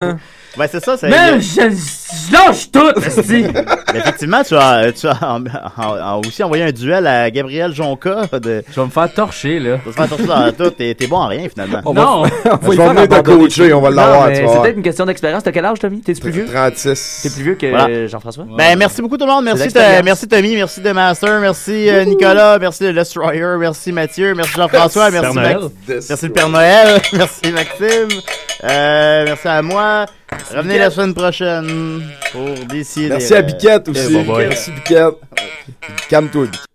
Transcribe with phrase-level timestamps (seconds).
[0.00, 0.20] 嗯。
[0.58, 1.08] Ben, c'est ça, c'est.
[1.08, 3.44] Mais je, je lâche tout, esti.
[3.92, 7.72] Mais effectivement, tu as, tu as en- en- en- aussi envoyé un duel à Gabriel
[7.72, 8.22] Jonca.
[8.32, 8.64] De...
[8.70, 9.78] Je vais me faire torcher, là.
[9.78, 10.70] Tu vas se faire torcher dans tout.
[10.70, 11.80] T'es t'es bon en rien, finalement.
[11.84, 12.22] On va- Non!
[12.22, 12.28] On va
[12.62, 14.82] Je vais venir te coacher, on va Non, l'avoir, mais tu c'est vas peut-être une
[14.82, 15.42] question d'expérience.
[15.44, 16.00] T'as quel âge, Tommy?
[16.00, 16.46] T'es plus vieux?
[16.46, 17.20] 36.
[17.22, 17.86] T'es plus vieux que Voilà.
[17.88, 18.44] euh, Jean-François?
[18.56, 19.44] Ben, merci beaucoup tout le monde.
[19.44, 20.04] Merci, l'expérience.
[20.04, 25.10] Merci Tommy, merci The Master, merci euh, Nicolas, merci le Destroyer, merci Mathieu, merci Jean-François,
[25.10, 25.58] merci Père Noël.
[25.88, 28.20] Merci le Père Noël, merci Maxime,
[28.64, 30.06] euh, merci à moi.
[30.54, 32.02] Revenez la semaine prochaine
[32.32, 33.08] pour décider.
[33.08, 34.24] Merci à Biquette aussi.
[34.26, 35.14] Merci Biquette.
[36.08, 36.67] Calme-toi, Biquette.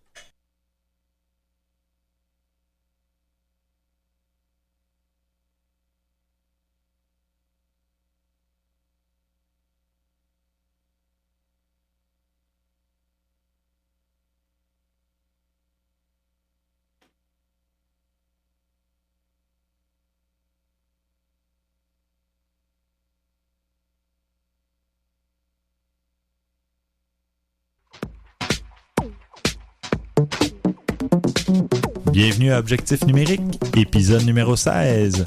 [32.52, 33.42] Objectif numérique,
[33.78, 35.26] épisode numéro 16.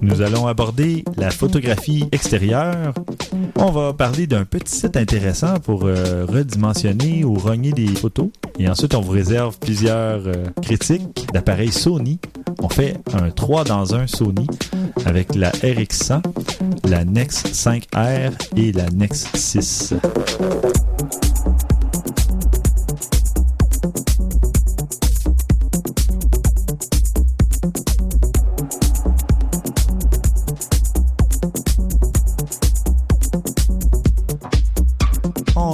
[0.00, 2.92] Nous allons aborder la photographie extérieure.
[3.56, 8.30] On va parler d'un petit site intéressant pour euh, redimensionner ou rogner des photos.
[8.58, 12.18] Et ensuite, on vous réserve plusieurs euh, critiques d'appareils Sony.
[12.60, 14.46] On fait un 3 dans un Sony
[15.04, 16.22] avec la RX100,
[16.88, 19.94] la Nex 5R et la Nex 6.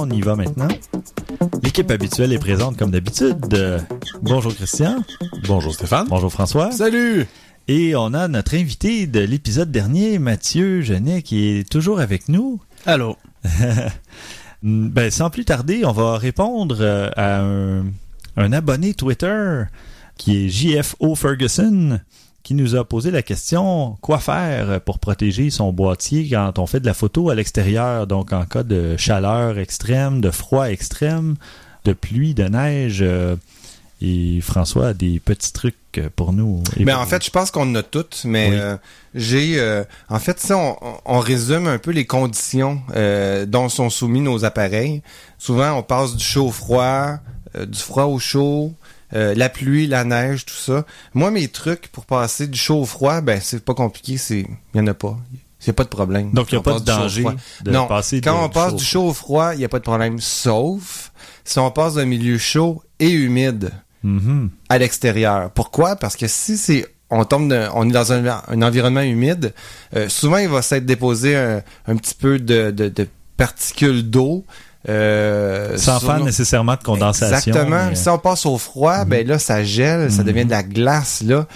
[0.05, 0.67] On y va maintenant.
[1.63, 3.37] L'équipe habituelle est présente comme d'habitude.
[3.53, 3.79] Euh,
[4.21, 5.01] bonjour Christian.
[5.47, 6.07] Bonjour Stéphane.
[6.09, 6.73] Bonjour François.
[6.73, 7.25] Salut!
[7.69, 12.59] Et on a notre invité de l'épisode dernier, Mathieu Genet, qui est toujours avec nous.
[12.85, 13.15] Allô.
[14.63, 17.85] ben, sans plus tarder, on va répondre euh, à un,
[18.35, 19.63] un abonné Twitter
[20.17, 22.01] qui est JFO Ferguson
[22.43, 26.81] qui nous a posé la question quoi faire pour protéger son boîtier quand on fait
[26.81, 31.35] de la photo à l'extérieur, donc en cas de chaleur extrême, de froid extrême,
[31.85, 32.99] de pluie, de neige.
[33.01, 33.35] euh,
[34.05, 36.61] et François a des petits trucs pour nous.
[36.77, 38.55] Mais pour en fait, je pense qu'on en a toutes, mais Oui.
[38.59, 38.77] euh,
[39.15, 39.53] j'ai...
[39.57, 40.75] euh, en fait, ça, on,
[41.05, 45.01] on résume un peu les conditions euh, dont sont soumis nos appareils.
[45.37, 47.13] Souvent, on passe du chaud au froid,
[47.65, 48.73] du froid au chaud,
[49.15, 50.85] euh, la pluie, la neige, tout ça.
[51.13, 54.45] Moi, mes trucs pour passer du chaud au froid, ben c'est pas compliqué, c'est...
[54.73, 55.17] Il y en a pas.
[55.31, 56.31] Il n'y a pas de problème.
[56.33, 57.33] Donc, il n'y a pas de du chaud au danger froid.
[57.63, 59.79] de non, passer quand de- on passe du chaud au froid, il n'y a pas
[59.79, 61.11] de problème, sauf
[61.45, 63.71] si on passe d'un milieu chaud et humide
[64.03, 64.49] Mhm.
[64.67, 65.49] à l'extérieur.
[65.51, 65.95] Pourquoi?
[65.95, 69.53] Parce que si c'est on tombe de- on est dans un, un environnement humide,
[69.95, 72.73] euh, souvent il va s'être déposé un, un petit peu de
[73.37, 74.45] particules d'eau.
[74.89, 77.37] Euh, Sans faire nos- nécessairement de condensation.
[77.51, 77.83] Exactement.
[77.85, 77.95] mais- Mhm.
[77.95, 81.47] Si on passe au froid, ben là, ça gèle, ça devient de la glace, là.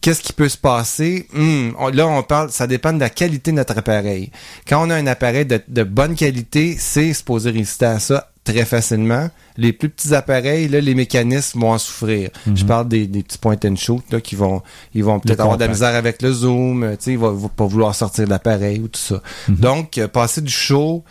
[0.00, 1.26] Qu'est-ce qui peut se passer?
[1.32, 4.30] Hmm, on- là, on parle, ça dépend de la qualité de notre appareil.
[4.68, 8.66] Quand on a un appareil de, de bonne qualité, c'est supposé résister à ça très
[8.66, 9.30] facilement.
[9.56, 12.28] Les plus petits appareils, là, les mécanismes vont en souffrir.
[12.54, 14.60] Je parle des, des petits point and shoot, là, qui vont,
[14.94, 17.48] ils vont peut-être avoir de la misère avec le zoom, tu sais, ils vont, vont
[17.48, 19.22] pas vouloir sortir de l'appareil ou tout ça.
[19.48, 21.02] Donc, euh, passer du chaud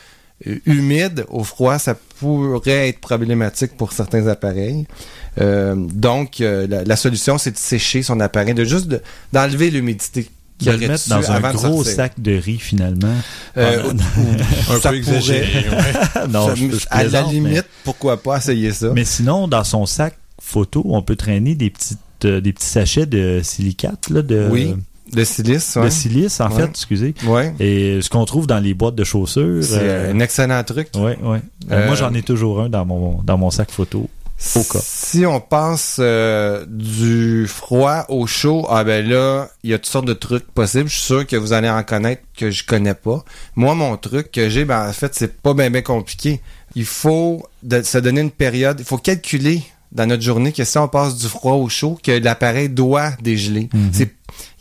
[0.66, 4.86] humide au froid, ça pourrait être problématique pour certains appareils.
[5.42, 9.02] Euh, donc, euh, la, la solution, c'est de sécher son appareil, de juste de-
[9.32, 13.16] d'enlever l'humidité qu'il y de aurait le mettre dans un gros sac de riz finalement.
[13.58, 13.82] Euh,
[14.70, 15.64] Ah, Un peu exagéré.
[15.64, 15.78] pourrait.
[16.22, 16.28] ouais.
[16.30, 18.92] non, Ça- je, je à la mais- limite, pourquoi pas essayer ça?
[18.94, 23.06] Mais, sinon, dans son sac photo, on peut traîner des petites euh, des petits sachets
[23.06, 24.76] de silicate là, de, oui,
[25.14, 26.62] de silice, de silice en Ouais.
[26.62, 27.14] fait, excusez.
[27.26, 27.54] Ouais.
[27.60, 29.64] Et ce qu'on trouve dans les boîtes de chaussures.
[29.64, 30.90] C'est euh, un excellent truc.
[30.96, 31.40] ouais, ouais.
[31.72, 34.10] Euh, Moi, j'en ai toujours un dans mon dans mon sac photo.
[34.56, 34.80] Au cas.
[34.84, 39.86] Si on passe euh, du froid au chaud, ah ben là, il y a toutes
[39.92, 40.90] sortes de trucs possibles.
[40.90, 43.24] Je suis sûr que vous allez en connaître que je connais pas.
[43.56, 46.42] Moi, mon truc que j'ai, ben en fait, c'est pas bien ben compliqué.
[46.76, 48.78] Il faut de- se donner une période.
[48.80, 49.62] Il faut calculer
[49.94, 53.70] dans notre journée que si on passe du froid au chaud, que l'appareil doit dégeler.
[53.94, 54.12] C'est,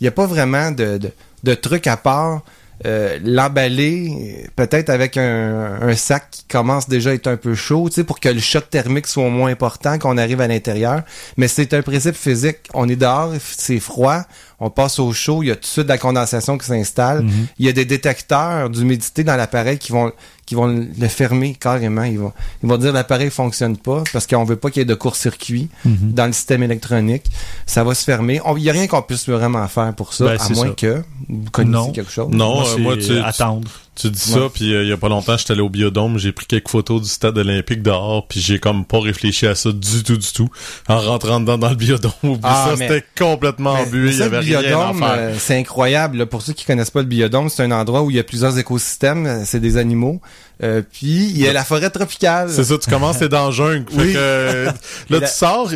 [0.01, 1.11] il y a pas vraiment de, de,
[1.45, 2.43] de truc à part.
[2.85, 7.89] euh, l'emballer peut-être avec un, un sac qui commence déjà à être un peu chaud,
[7.89, 11.03] tu sais, pour que le choc thermique soit moins important qu'on arrive à l'intérieur.
[11.37, 12.59] Mais c'est un principe physique.
[12.75, 14.23] On est dehors, c'est froid,
[14.59, 17.25] on passe au chaud, il y a tout de suite de la condensation qui s'installe.
[17.59, 20.13] Il y a des détecteurs d'humidité dans l'appareil qui vont
[20.53, 22.03] qui vont le fermer carrément.
[22.03, 22.33] Ils vont,
[22.63, 25.71] ils vont dire l'appareil fonctionne pas parce qu'on veut pas qu'il y ait de court-circuit
[25.87, 27.25] dans le système électronique.
[27.65, 28.39] Ça va se fermer.
[28.45, 30.75] On- Il y a rien qu'on puisse vraiment faire pour ça, Ben, à moins ça.
[30.77, 31.91] que vous connaissez Non.
[31.93, 32.29] quelque chose.
[32.31, 33.71] Non, Moi, euh, c'est moi, tu, tu- attendre.
[33.94, 36.33] Tu dis ça, puis euh, il y a pas longtemps, j'étais allé au Biodôme, j'ai
[36.33, 40.03] pris quelques photos du stade olympique dehors, puis j'ai comme pas réfléchi à ça du
[40.03, 40.49] tout, du tout.
[40.89, 44.19] En rentrant dedans dans le Biodôme, oublie Ah, ça, mais- c'était complètement embué, il y
[44.19, 45.12] ça, avait le rien à biodôme, faire.
[45.19, 46.17] euh, c'est incroyable.
[46.17, 46.27] là.
[46.27, 48.56] Pour ceux qui connaissent pas le biodôme, c'est un endroit où il y a plusieurs
[48.59, 49.27] écosystèmes.
[49.27, 50.23] euh, C'est des animaux.
[50.62, 52.49] Euh, puis il y a la forêt tropicale.
[52.50, 53.85] C'est ça, tu commences, t'es dans le jungle.
[53.94, 54.12] Oui.
[54.12, 54.64] que, euh,
[55.11, 55.70] là, la- tu sors,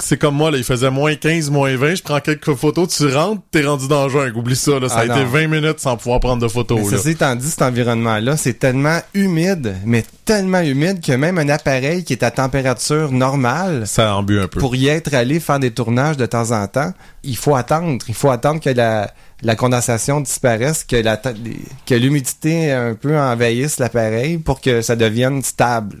[0.00, 3.06] c'est comme moi, là, il faisait moins 15, moins 20, je prends quelques photos, tu
[3.14, 4.36] rentres, t'es rendu dans le jungle.
[4.36, 5.26] Oublie ça, là, ça Ah, a été non.
[5.26, 6.96] 20 minutes sans pouvoir prendre de photos, Mais là.
[6.96, 12.04] ceci étant dit, cet environnement-là, c'est tellement humide, mais tellement humide que même un appareil
[12.04, 14.60] qui est à température normale, Ça embue un peu.
[14.60, 16.92] pour y être allé faire des tournages de temps en temps,
[17.24, 17.98] il faut attendre.
[18.08, 23.78] Il faut attendre que la, la condensation disparaisse, que la que l'humidité un peu envahisse
[23.78, 26.00] l'appareil pour que ça devienne stable.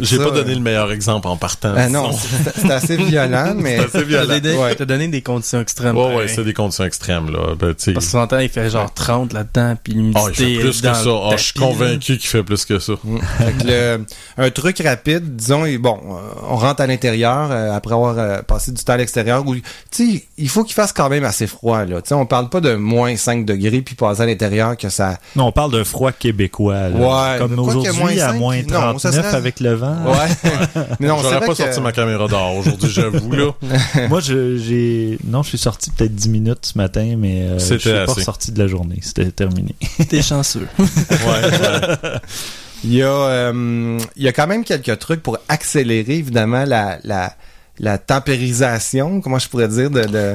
[0.00, 1.74] J'ai pas donné euh, le meilleur exemple en partant.
[1.90, 4.26] non, sinon- c'est assez violent, mais C'est assez violent.
[4.30, 4.74] T'as donné, Ouais.
[4.74, 5.94] t'as donné des conditions extrêmes.
[5.98, 6.28] Ouais, ouais, pareil.
[6.34, 7.54] c'est des conditions extrêmes, là.
[7.58, 7.74] Ben.
[7.92, 10.86] Parce que longtemps, il fait genre 30 là-dedans, puis l'humidité Ah, il fait plus que
[10.94, 10.94] ça.
[11.06, 12.94] Ah, je suis convaincu qu'il fait plus que ça.
[13.04, 13.18] Mm.
[13.66, 14.04] Le-
[14.38, 16.18] un truc rapide, disons, et bon, euh,
[16.50, 19.46] on rentre à l'intérieur euh, après avoir euh, passé du temps à l'extérieur.
[19.46, 22.00] Où, tu sais, il faut qu'il fasse quand même assez froid là.
[22.02, 25.18] Tu sais, on parle pas de moins 5 degrés puis passer à l'intérieur que ça.
[25.36, 26.88] Non, on parle d'un froid québécois.
[26.88, 26.96] là.
[27.34, 28.68] Ouais, Comme aujourd'hui, moins à moins non,
[28.98, 29.96] 39 ça serait- avec le vent.
[30.06, 30.50] Ouais.
[31.00, 33.52] Mais non, J'aurais pas que- sorti ma caméra dehors aujourd'hui, j'avoue, là.
[34.08, 35.18] Moi, je- j'ai.
[35.24, 38.02] Non, je suis sorti peut-être 10 minutes ce matin, mais euh, je C'était suis pas
[38.02, 38.12] assez.
[38.20, 38.98] ressorti de la journée.
[39.02, 39.74] C'était terminé.
[40.08, 40.66] T'es chanceux.
[40.78, 40.86] Ouais,
[41.26, 42.10] ouais.
[42.84, 46.98] Il y a, euh, il y a quand même quelques trucs pour accélérer évidemment la
[47.04, 47.34] la
[47.78, 50.34] la tempérisation, comment je pourrais dire, de de,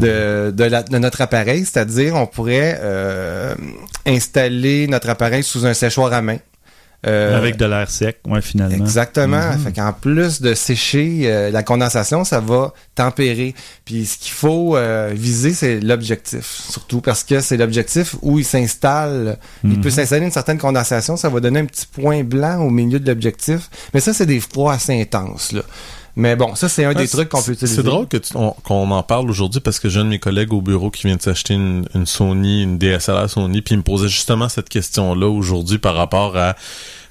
[0.00, 3.54] de, de, la- de notre appareil, c'est-à-dire on pourrait euh,
[4.06, 6.38] installer notre appareil sous un séchoir à main.
[7.06, 8.74] Euh, avec de l'air sec, ouais, finalement.
[8.76, 9.52] Exactement.
[9.52, 9.58] Mhm.
[9.58, 13.54] Fait qu'en plus de sécher euh, la condensation, ça va tempérer.
[13.84, 16.44] Puis ce qu'il faut euh, viser, c'est l'objectif.
[16.70, 19.38] Surtout parce que c'est l'objectif où il s'installe.
[19.64, 19.80] Il Mhm.
[19.80, 21.16] peut s'installer une certaine condensation.
[21.16, 23.68] Ça va donner un petit point blanc au milieu de l'objectif.
[23.92, 25.52] Mais ça, c'est des froids assez intenses.
[25.52, 25.62] Là.
[26.16, 27.76] Mais bon, ça, c'est un des Ouais, trucs qu'on peut utiliser.
[27.76, 28.06] C'est drôle
[28.62, 31.16] qu'on en parle aujourd'hui parce que j'ai un de mes collègues au bureau qui vient
[31.16, 35.26] de s'acheter une, une Sony, une DSLR Sony, puis il me posait justement cette question-là
[35.28, 36.54] aujourd'hui par rapport à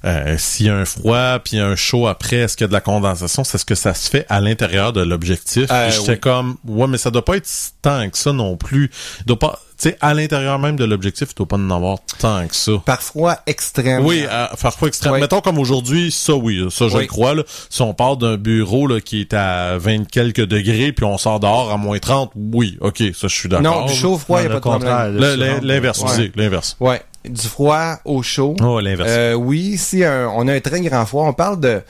[0.06, 2.74] euh, s'il y a un froid puis un chaud après, est-ce qu'il y a de
[2.74, 5.68] la condensation, c'est ce que ça se fait à l'intérieur de l'objectif.
[5.72, 6.20] Euh, J'étais oui.
[6.20, 7.50] comme ouais, mais ça doit pas être
[7.82, 8.90] tant que ça non plus.
[9.22, 9.60] Il doit pas,
[9.90, 12.72] sais, à l'intérieur même de l'objectif, il doit pas en avoir tant que ça.
[12.86, 14.06] Par froid extrême.
[14.06, 14.26] Oui,
[14.56, 15.14] faire froid extrême.
[15.14, 15.20] Oui.
[15.22, 17.02] Mettons comme aujourd'hui, ça oui, ça je Oui.
[17.04, 17.36] le crois.
[17.36, 17.44] Là.
[17.70, 21.40] Si on part d'un bureau là, qui est à 20 quelques degrés, puis on sort
[21.40, 23.82] dehors à moins 30, oui, ok, ça je suis d'accord.
[23.82, 25.18] Non, du chaud-froid, il n'y a pas de problème.
[25.64, 26.32] L'inverse, Ouais.
[26.36, 26.76] l'inverse.
[26.80, 27.02] Ouais.
[27.26, 28.56] Du froid au chaud.
[28.62, 29.10] Oh, l'inverse.
[29.12, 31.82] Euh, oui, si un- on a un très grand froid, on parle de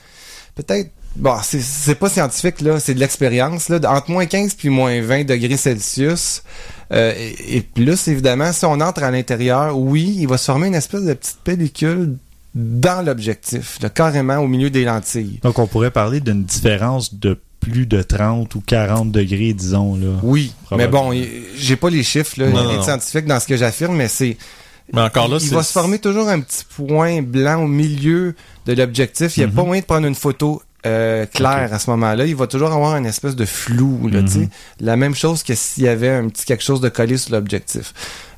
[0.55, 5.01] peut-être bon, c'est pas scientifique là, c'est de l'expérience là, entre moins 15 puis moins
[5.01, 6.43] 20 degrés Celsius.
[6.91, 10.67] Euh, et, et plus évidemment, si on entre à l'intérieur, oui, il va se former
[10.67, 12.17] une espèce de petite pellicule
[12.55, 15.39] dans l'objectif, carrément au milieu des lentilles.
[15.41, 19.95] Donc, on pourrait parler d'une différence de plus de 30 ou 40 degrés, disons.
[19.95, 20.19] Là.
[20.21, 21.13] Oui, mais bon,
[21.55, 22.83] j'ai pas les chiffres là, Non, rien non, de non.
[22.83, 24.37] scientifique dans ce que j'affirme, mais c'est
[24.91, 28.35] Mais encore là, il va se former toujours un petit point blanc au milieu
[28.67, 29.37] de l'objectif.
[29.37, 29.53] Il n'y a Mhm.
[29.55, 32.25] pas moyen de prendre une photo euh, claire à ce moment-là.
[32.25, 34.07] Il va toujours avoir une espèce de flou.
[34.11, 34.25] Là, Mhm.
[34.27, 34.49] tu sais.
[34.79, 37.93] La même chose que s'il y avait un petit quelque chose de collé sur l'objectif.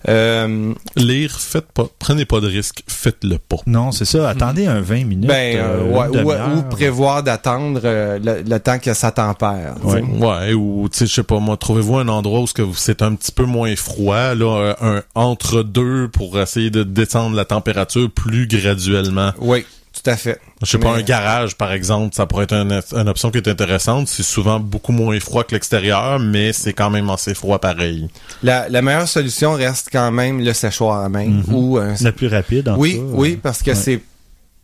[0.07, 3.55] Euh, lire, faites pas, prenez pas de risque, faites-le pas.
[3.65, 4.29] Non, c'est ça.
[4.29, 5.27] Attendez un 20 minutes.
[5.27, 5.83] ben, euh,
[6.23, 6.23] ouais,
[6.57, 9.73] ou, prévoir d'attendre euh, le, le temps que ça tempère.
[9.83, 10.01] Ouais.
[10.03, 12.75] Ouais, ou tu sais, je sais pas moi, trouvez-vous un endroit où ce que vous-
[12.75, 17.45] c'est un petit peu moins froid, là, un entre deux pour essayer de descendre la
[17.45, 19.31] température plus graduellement?
[19.39, 19.65] Oui,
[20.03, 20.39] tout à fait.
[20.61, 23.47] Je sais pas, un garage, par exemple, ça pourrait être une, une option qui est
[23.47, 24.07] intéressante.
[24.07, 28.09] C'est souvent beaucoup moins froid que l'extérieur, mais c'est quand même assez froid pareil.
[28.43, 31.43] La, la meilleure solution reste quand même le séchoir à main Mhm.
[31.53, 33.13] ou La plus rapide, en Oui, tout cas.
[33.13, 33.75] oui, parce que Ouais.
[33.75, 34.01] c'est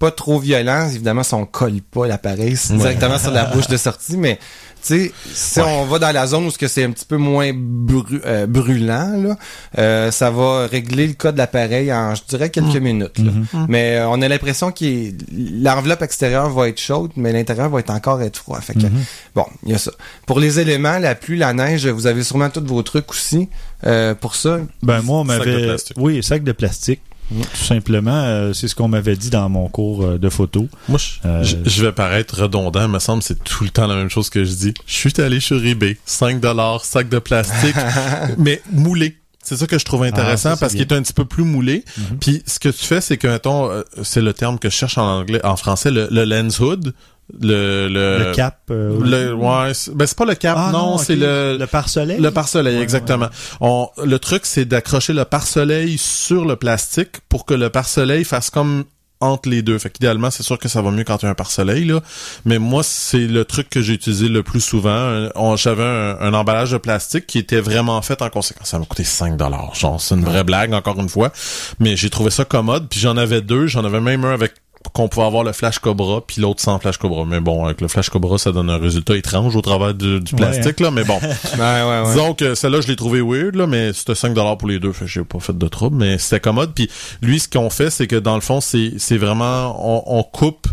[0.01, 0.89] pas trop violent.
[0.89, 2.77] Évidemment, si on colle pas l'appareil Ouais.
[2.77, 4.37] directement sur la bouche de sortie, mais
[4.83, 5.65] tu sais, si Ouais.
[5.67, 8.47] on va dans la zone où ce que c'est un petit peu moins bru- euh,
[8.47, 9.37] brûlant, là,
[9.77, 13.19] euh, ça va régler le cas de l'appareil en, je dirais, quelques minutes.
[13.19, 13.31] là.
[13.31, 13.65] Mhm.
[13.69, 17.91] Mais euh, on a l'impression que l'enveloppe extérieure va être chaude, mais l'intérieur va être
[17.91, 18.59] encore être froid.
[18.59, 19.03] Fait que, Mhm.
[19.35, 19.91] bon, il y a ça.
[20.25, 23.49] Pour les éléments, la pluie, la neige, vous avez sûrement tous vos trucs aussi.
[23.85, 25.63] Euh, pour ça, Ben moi, on Sac de m'avait...
[25.67, 25.97] plastique.
[25.99, 27.01] Oui, sac de plastique.
[27.31, 30.67] Tout simplement, euh, c'est ce qu'on m'avait dit dans mon cours euh, de photo.
[30.89, 33.95] Moi, je, Euh, je- je vais paraître redondant, me semble, c'est tout le temps la
[33.95, 34.73] même chose que je dis.
[34.85, 37.75] Je suis allé sur eBay, 5 dollars, sac de plastique,
[38.37, 39.17] mais moulé.
[39.43, 41.43] C'est ça que je trouve intéressant Ah, ça, parce qu'il est un petit peu plus
[41.43, 41.83] moulé.
[41.97, 42.17] Mhm.
[42.19, 44.97] Puis ce que tu fais, c'est que, mettons, euh, c'est le terme que je cherche
[44.99, 46.93] en anglais, en français, le, le lens hood.
[47.39, 48.59] Le le, le cap.
[48.71, 52.19] euh, le- ouais, ben c'est pas le cap, Ah, non, c'est le Le pare-soleil?
[52.19, 53.27] le pare-soleil, Ouais, exactement.
[53.59, 58.49] On, le truc, c'est d'accrocher le pare-soleil sur le plastique pour que le pare-soleil fasse
[58.49, 58.83] comme
[59.23, 59.77] entre les deux.
[59.77, 62.01] Fait qu'idéalement, c'est sûr que ça va mieux quand tu as un pare-soleil, là.
[62.43, 65.29] Mais moi, c'est le truc que j'ai utilisé le plus souvent.
[65.57, 68.69] J'avais un, un emballage de plastique qui était vraiment fait en conséquence.
[68.69, 69.75] Ça m'a coûté 5 dollars.
[69.75, 71.31] Genre, c'est une vraie blague, encore une fois.
[71.79, 72.87] Mais j'ai trouvé ça commode.
[72.89, 73.67] Puis j'en avais deux.
[73.67, 74.53] J'en avais même un avec
[74.93, 77.87] qu'on pouvait avoir le flash cobra puis l'autre sans flash cobra mais bon avec le
[77.87, 81.19] flash cobra ça donne un résultat étrange au travers du, du plastique là mais bon
[81.57, 82.03] Ouais, ouais, ouais.
[82.05, 85.07] Disons que celle-là, je l'ai trouvé weird, là, mais c'était 5 pour les deux, fait
[85.07, 86.73] j'ai pas fait de trouble, mais c'était commode.
[86.73, 86.89] Puis
[87.21, 90.67] lui, ce qu'on fait, c'est que dans le fond, c'est c'est vraiment, on, on coupe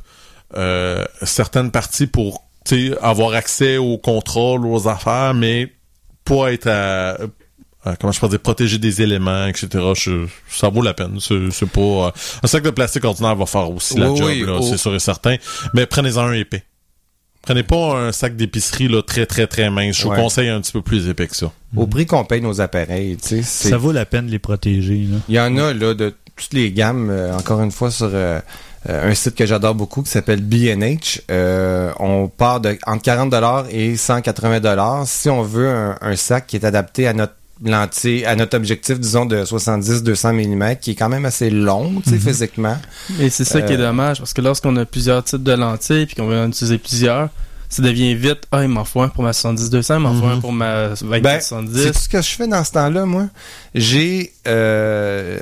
[0.56, 2.44] euh, certaines parties pour
[3.00, 5.72] avoir accès au contrôle, aux affaires, mais
[6.24, 7.16] pas être à,
[7.90, 9.68] à, comment je peux dire, protéger des éléments, etc.
[9.94, 11.18] Je- ça vaut la peine.
[11.20, 11.80] C'est pas...
[11.80, 12.10] euh,
[12.42, 14.62] un sac de plastique ordinaire va faire aussi la Oui, job, oui, oh.
[14.62, 15.36] c'est sûr et certain.
[15.74, 16.62] Mais prenez-en un épais.
[17.42, 19.96] Prenez pas un sac d'épicerie là très très très mince.
[19.96, 20.16] Je vous Ouais.
[20.16, 21.50] conseille un petit peu plus épais que ça.
[21.76, 25.06] Au prix qu'on paye nos appareils, tu sais, Ça vaut la peine de les protéger.
[25.10, 25.18] Là.
[25.28, 28.38] Il y en a là de toutes les gammes, euh, encore une fois sur euh,
[28.88, 31.20] euh, un site que j'adore beaucoup qui s'appelle B&H.
[31.30, 36.16] Euh, on part de entre 40 dollars et 180 dollars si on veut un, un
[36.16, 37.34] sac qui est adapté à notre
[37.64, 42.10] lentille, à notre objectif disons de 70-200 mm qui est quand même assez long, tu
[42.10, 42.76] sais, physiquement.
[43.18, 46.06] Et c'est ça qui est Euh, dommage, parce que lorsqu'on a plusieurs types de lentilles,
[46.06, 47.28] puis qu'on veut en utiliser plusieurs,
[47.68, 50.40] ça devient vite, ah, il m'en faut un pour ma 70-200, il m'en faut un
[50.40, 51.68] pour ma Ben, 24-70.
[51.74, 53.26] c'est tout ce que je fais dans ce temps-là, moi?
[53.74, 55.38] J'ai, euh,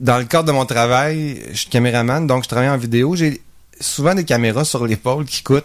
[0.00, 3.14] dans le cadre de mon travail, je suis caméraman, donc je travaille en vidéo.
[3.16, 3.40] J'ai
[3.80, 5.64] souvent des caméras sur l'épaule qui coûtent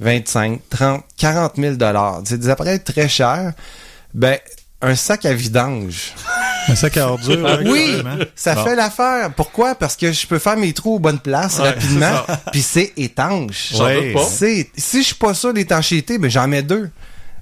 [0.00, 2.20] 25, 30, 40 000 dollars.
[2.24, 3.52] C'est des appareils très chers.
[4.12, 4.38] Ben,
[4.84, 6.12] un sac à vidange.
[6.68, 7.42] Un sac à ordures.
[7.44, 8.02] ouais, Oui,
[8.34, 8.64] ça Bon.
[8.64, 9.30] fait l'affaire.
[9.36, 9.74] Pourquoi?
[9.74, 12.22] Parce que je peux faire mes trous aux bonnes places Ouais, rapidement,
[12.52, 13.72] puis c'est étanche.
[13.72, 14.14] J'en Ouais.
[14.28, 16.88] C'est, si je suis pas sûr d'étanchéité, ben j'en mets deux.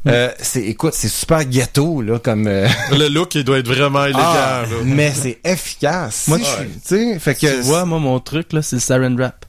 [0.08, 4.04] Euh, c'est, écoute, c'est super ghetto, là, comme, euh, Le look, il doit être vraiment
[4.04, 4.18] élégant.
[4.24, 6.24] ah, mais c'est efficace.
[6.26, 6.56] Moi, Si suis-
[7.04, 9.46] tu sais, fait que, Tu vois, moi, mon truc, là, c'est le saran wrap.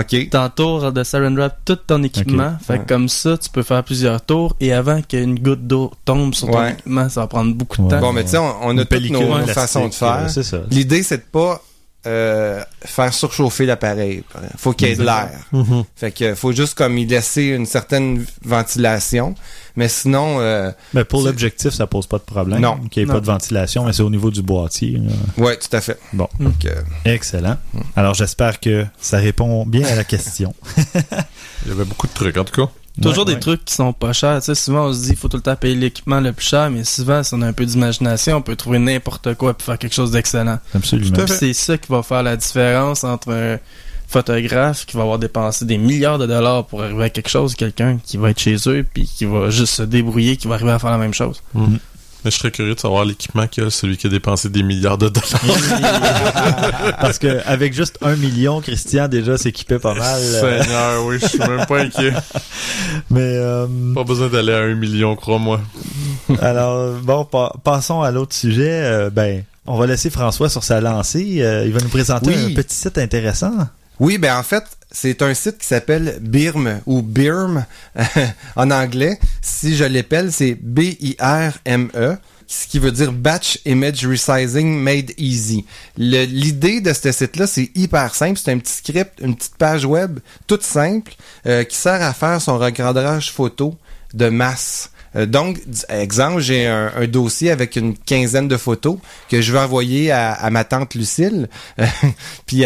[0.00, 0.30] Ok.
[0.30, 2.56] T'entoures de saran wrap tout ton équipement.
[2.66, 2.86] Fait que Ouais.
[2.86, 4.56] comme ça, tu peux faire plusieurs tours.
[4.60, 6.72] Et avant qu'une goutte d'eau tombe sur ton Ouais.
[6.72, 8.00] équipement, ça va prendre beaucoup de temps.
[8.00, 10.28] Bon, mais tu sais, on, on a Une toutes nos, façons de faire.
[10.28, 10.58] C'est ça.
[10.70, 11.62] L'idée, c'est de pas
[12.06, 14.22] euh, faire surchauffer l'appareil.
[14.56, 15.30] Faut qu'il y ait de l'air.
[15.50, 15.82] Mhm.
[15.96, 19.34] Fait que faut juste comme y laisser une certaine ventilation.
[19.76, 22.60] Mais sinon, euh, Mais pour l'objectif, ça pose pas de problème.
[22.60, 22.78] Non.
[22.90, 23.14] Qu'il n'y ait Non.
[23.14, 25.00] pas de ventilation, mais c'est au niveau du boîtier.
[25.36, 25.98] ouais, tout à fait.
[26.12, 26.28] Bon.
[26.40, 27.56] Donc, euh, Excellent.
[27.94, 30.54] Alors, j'espère que ça répond bien à la question.
[31.64, 32.70] Il y avait beaucoup de trucs, en tout cas.
[33.02, 33.40] Toujours Ouais, des ouais.
[33.40, 34.38] trucs qui sont pas chers.
[34.40, 36.46] Tu sais, souvent, on se dit, il faut tout le temps payer l'équipement le plus
[36.46, 39.62] cher, mais souvent, si on a un peu d'imagination, on peut trouver n'importe quoi et
[39.62, 40.58] faire quelque chose d'excellent.
[40.74, 41.26] Absolument.
[41.26, 43.58] C'est ça qui va faire la différence entre un
[44.08, 47.98] photographe qui va avoir dépensé des milliards de dollars pour arriver à quelque chose, quelqu'un
[48.04, 50.78] qui va être chez eux puis qui va juste se débrouiller, qui va arriver à
[50.78, 51.42] faire la même chose.
[51.54, 54.62] Mais je serais curieux de savoir l'équipement qu'il y a, celui qui a dépensé des
[54.64, 55.40] milliards de dollars.
[57.00, 60.20] Parce que avec juste un million, Christian déjà s'équipait pas mal.
[60.20, 62.12] euh, Seigneur, oui, je suis même pas inquiet.
[63.10, 65.60] mais euh, Pas besoin d'aller à un million, crois-moi.
[66.40, 68.70] alors bon, pa- passons à l'autre sujet.
[68.82, 71.36] Euh, ben, on va laisser François sur sa lancée.
[71.40, 72.52] Euh, il va nous présenter Oui.
[72.52, 73.52] un petit site intéressant.
[73.98, 77.64] Oui, ben en fait, c'est un site qui s'appelle BIRM ou BIRM
[78.56, 79.18] en anglais.
[79.42, 85.64] Si je l'appelle, c'est B-I-R-M-E, ce qui veut dire Batch Image Resizing Made Easy.
[85.96, 88.38] L'idée de ce site-là, c'est hyper simple.
[88.42, 91.14] C'est un petit script, une petite page web toute simple
[91.46, 93.76] euh, qui sert à faire son recadrage photo
[94.14, 94.90] de masse.
[95.14, 98.98] Euh, donc, exemple, j'ai un, dossier avec une quinzaine de photos
[99.28, 101.48] que je vais envoyer à, ma tante Lucille.
[102.46, 102.64] Puis,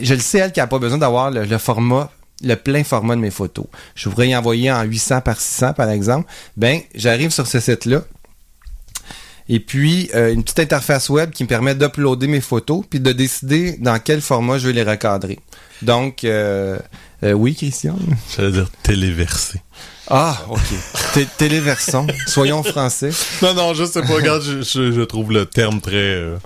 [0.00, 2.10] je le sais, elle, qui a pas besoin d'avoir le, format
[2.42, 3.66] le plein format de mes photos.
[3.94, 6.28] Je voudrais y envoyer en 800 par 600, par exemple.
[6.56, 8.02] Ben, j'arrive sur ce site-là.
[9.48, 13.12] Et puis, euh, une petite interface web qui me permet d'uploader mes photos puis de
[13.12, 15.38] décider dans quel format je vais les recadrer.
[15.82, 16.78] Donc, euh,
[17.22, 17.96] oui, Christian?
[18.36, 19.60] J'allais dire téléversé.
[20.10, 20.60] Ah, ok.
[21.14, 22.06] Té- Téléversion.
[22.26, 23.10] Soyons français.
[23.42, 25.94] Non, non, je sais pas, regarde, je, je- je trouve le terme très...
[25.96, 26.36] euh,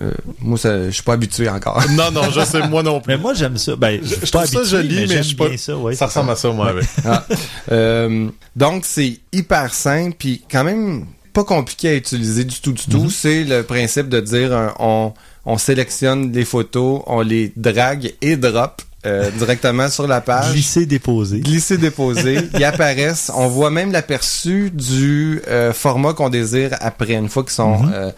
[0.00, 1.82] Euh, moi, ça, je suis pas habitué encore.
[1.90, 3.12] Non, non, je sais, moi non plus.
[3.12, 3.76] Mais moi, j'aime ça.
[3.76, 4.64] Ben, je trouve pas ça habitué,
[4.96, 5.76] joli, mais je suis pas- bien ça.
[5.76, 6.84] Ouais, Ça ressemble à ça, moi, avec.
[7.04, 7.24] Ah.
[7.70, 11.04] Euh, donc, c'est hyper simple, puis quand même
[11.34, 13.10] pas compliqué à utiliser du tout, du tout.
[13.10, 15.12] C'est le principe de dire, on,
[15.44, 20.52] on sélectionne les photos, on les drague et drop euh, directement sur la page.
[20.52, 21.40] Glisser, déposer.
[21.40, 23.30] Glisser, déposer, ils apparaissent.
[23.34, 27.82] On voit même l'aperçu du euh, format qu'on désire après, une fois qu'ils sont...
[27.82, 27.92] Mhm.
[27.94, 28.10] euh,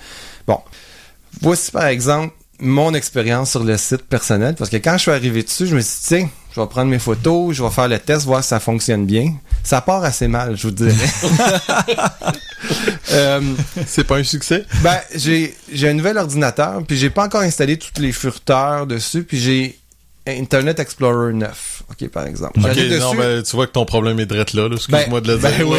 [0.46, 0.58] bon,
[1.40, 5.42] voici par exemple mon expérience sur le site personnel, parce que quand je suis arrivé
[5.42, 7.98] dessus, je me suis dit, tiens, je vais prendre mes photos, je vais faire le
[7.98, 9.34] test, voir si ça fonctionne bien.
[9.64, 10.94] Ça part assez mal, je vous dirais.
[13.12, 13.40] Euh,
[13.86, 14.64] C'est pas un succès?
[14.82, 19.22] ben, j'ai, j'ai un nouvel ordinateur, puis j'ai pas encore installé tous les furteurs dessus,
[19.22, 19.78] puis j'ai
[20.26, 22.58] Internet Explorer 9, ok, par exemple.
[22.58, 24.76] Non, ben, tu vois que ton problème est drette là, là.
[24.76, 25.68] Excuse-moi de le ben dire.
[25.68, 25.78] oui.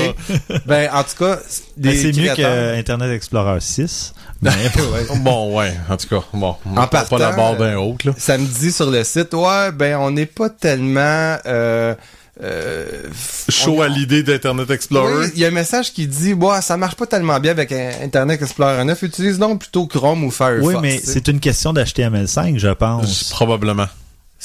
[0.49, 0.59] là.
[0.67, 1.39] ben, en tout cas,
[1.77, 4.13] Ben, c'est mieux créateurs- qu'Internet Explorer 6.
[4.43, 4.51] Mais
[5.21, 6.55] Bon, ouais, en tout cas, bon.
[6.65, 8.11] On En prend pas la partant, barre d'un haut, là.
[8.17, 11.95] ça me dit sur le site, ouais, ben, on n'est pas tellement, euh,
[12.43, 12.85] euh,
[13.49, 15.25] Chaud on- à l'idée d'Internet Explorer.
[15.25, 17.71] Oui, il y a un message qui dit, ouais, ça marche pas tellement bien avec
[17.71, 20.67] Internet Explorer 9, utilise donc plutôt Chrome ou Firefox.
[20.67, 23.23] oui, mais c'est une question d'HTML5, je pense.
[23.31, 23.87] Probablement.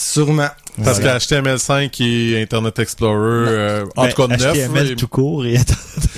[0.02, 0.48] Sûrement.
[0.82, 1.18] Parce Voilà.
[1.18, 5.44] que HTML5 et Internet Explorer, euh, en Ben, tout cas 9, HTML là, tout court
[5.44, 5.58] et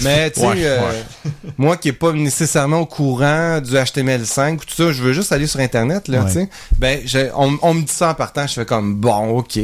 [0.03, 1.31] Mais tu sais, Ouais, euh, ouais.
[1.59, 5.33] moi qui est pas nécessairement au courant du HTML5 ou tout ça, je veux juste
[5.33, 6.27] aller sur Internet, là, Ouais.
[6.27, 6.49] tu sais.
[6.79, 9.59] Ben, je- on, on me dit ça en partant, je fais comme, bon, ok.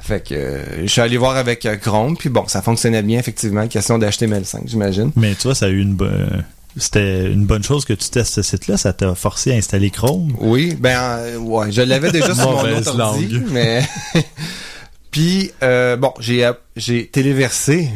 [0.00, 3.66] Fait que euh, je suis allé voir avec Chrome, puis bon, ça fonctionnait bien, effectivement,
[3.68, 5.12] question d'HTML5, j'imagine.
[5.16, 6.44] Mais tu vois, ça a eu une bonne.
[6.76, 8.76] C'était une bonne chose que tu testes ce site-là.
[8.76, 10.34] Ça t'a forcé à installer Chrome?
[10.40, 13.82] Oui, ben, euh, ouais, je l'avais déjà sur mon autre ordi, mais...
[15.10, 17.90] puis, euh, bon, j'ai j'ai téléversé,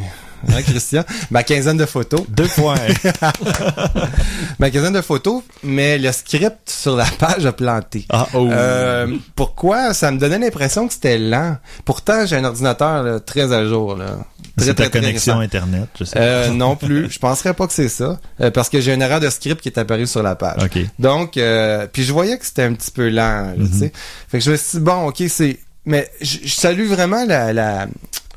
[0.53, 2.21] hein, Christian, ma quinzaine de photos.
[2.29, 2.75] Deux points.
[4.59, 8.05] Ma quinzaine de photos, mais le script sur la page a planté.
[8.09, 8.47] ah, Oh.
[8.49, 9.93] Euh, pourquoi?
[9.93, 11.57] Ça me donnait l'impression que c'était lent.
[11.85, 13.95] Pourtant, j'ai un ordinateur là, très à jour.
[13.95, 14.17] Là.
[14.57, 15.45] Très, c'est ta très, très connexion récent.
[15.45, 17.09] Internet, je sais Euh, non plus.
[17.11, 18.19] Je penserais pas que c'est ça.
[18.41, 20.57] Euh, parce que j'ai une erreur de script qui est apparue sur la page.
[20.57, 20.65] pas.
[20.65, 20.79] OK.
[20.99, 23.53] Donc, euh, puis je voyais que c'était un petit peu lent.
[23.57, 23.91] là, tu sais.
[24.27, 25.59] Fait que je me suis dit, bon, ok, c'est...
[25.85, 27.53] Mais je, je salue vraiment la...
[27.53, 27.87] la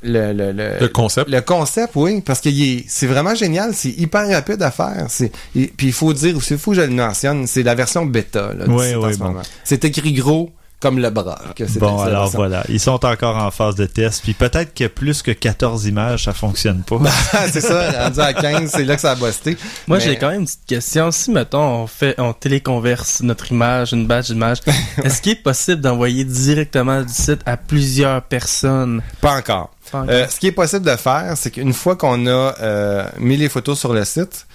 [0.03, 1.29] le, le, le, le concept.
[1.31, 2.49] le concept, oui, parce que
[2.89, 5.07] c'est vraiment génial, c'est hyper rapide à faire.
[5.09, 7.75] C'est, et- puis il faut dire, aussi, il faut que je le mentionne, c'est la
[7.75, 8.53] version bêta.
[8.55, 9.25] Là, Oui, oui, ce bon.
[9.27, 9.43] moment.
[9.65, 10.51] C'est écrit gros
[10.81, 11.39] comme le bras.
[11.55, 12.65] Que c'est Bon, alors voilà.
[12.69, 14.23] Ils sont encore en phase de test.
[14.23, 16.99] Puis peut-être que plus que 14 images, ça fonctionne pas.
[17.53, 19.57] c'est ça, rendu à 15, c'est là que ça a busté.
[19.87, 21.11] Moi, Mais- j'ai quand même une petite question.
[21.11, 24.59] Si, mettons, on fait, on téléconverse notre image, une badge d'image,
[25.05, 29.03] est-ce qu'il est possible d'envoyer directement du site à plusieurs personnes?
[29.21, 29.71] Pas encore.
[29.93, 30.11] Pas encore.
[30.15, 33.49] Euh, ce qui est possible de faire, c'est qu'une fois qu'on a euh, mis les
[33.49, 34.47] photos sur le site,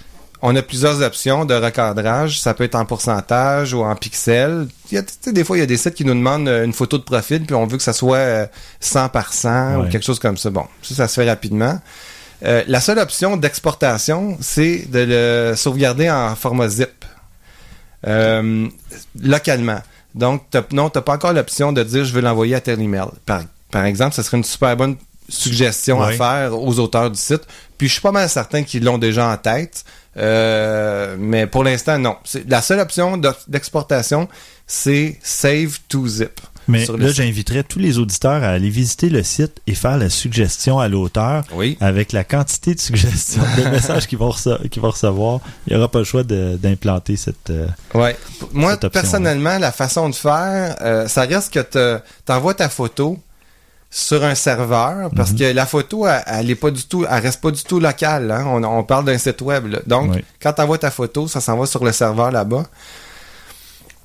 [0.42, 2.40] on a plusieurs options de recadrage.
[2.40, 4.68] Ça peut être en pourcentage ou en pixels.
[4.90, 6.48] Il y a, tu sais, des fois, il y a des sites qui nous demandent
[6.48, 8.46] euh, une photo de profil, puis on veut que ça soit euh,
[8.80, 9.86] 100 par 100 Ouais.
[9.86, 10.50] ou quelque chose comme ça.
[10.50, 11.80] Bon, ça, ça se fait rapidement.
[12.44, 17.04] Euh, la seule option d'exportation, c'est de le sauvegarder en format zip.
[18.06, 18.68] Euh,
[19.20, 19.80] localement.
[20.14, 23.06] Donc, non, tu n'as pas encore l'option de dire je veux l'envoyer à tel email.
[23.24, 24.96] Par, par exemple, ce serait une super bonne
[25.28, 27.42] suggestion à faire aux auteurs du site.
[27.78, 29.84] Puis je suis pas mal certain qu'ils l'ont déjà en tête.
[30.16, 32.16] Euh, mais pour l'instant, non.
[32.48, 34.28] La seule option de- d'exportation,
[34.66, 36.40] c'est Save to Zip.
[36.68, 40.80] Mais là, j'inviterais tous les auditeurs à aller visiter le site et faire la suggestion
[40.80, 41.76] à l'auteur Oui.
[41.80, 45.38] avec la quantité de suggestions, de messages qu'ils vont, recevoir.
[45.68, 47.50] Il n'y aura pas le choix d'implanter cette...
[47.50, 48.16] euh, Ouais.
[48.52, 53.16] Moi, Cette personnellement, la façon de faire, euh, ça reste que te- t'envoies ta photo
[53.98, 55.38] sur un serveur parce Mhm.
[55.38, 58.30] que la photo, elle, elle est pas du tout, elle reste pas du tout locale.
[58.30, 58.44] Hein?
[58.46, 59.66] On, on parle d'un site web.
[59.68, 59.78] là.
[59.86, 62.64] Donc, quand t'envoies ta photo, ça s'en va sur le serveur là-bas.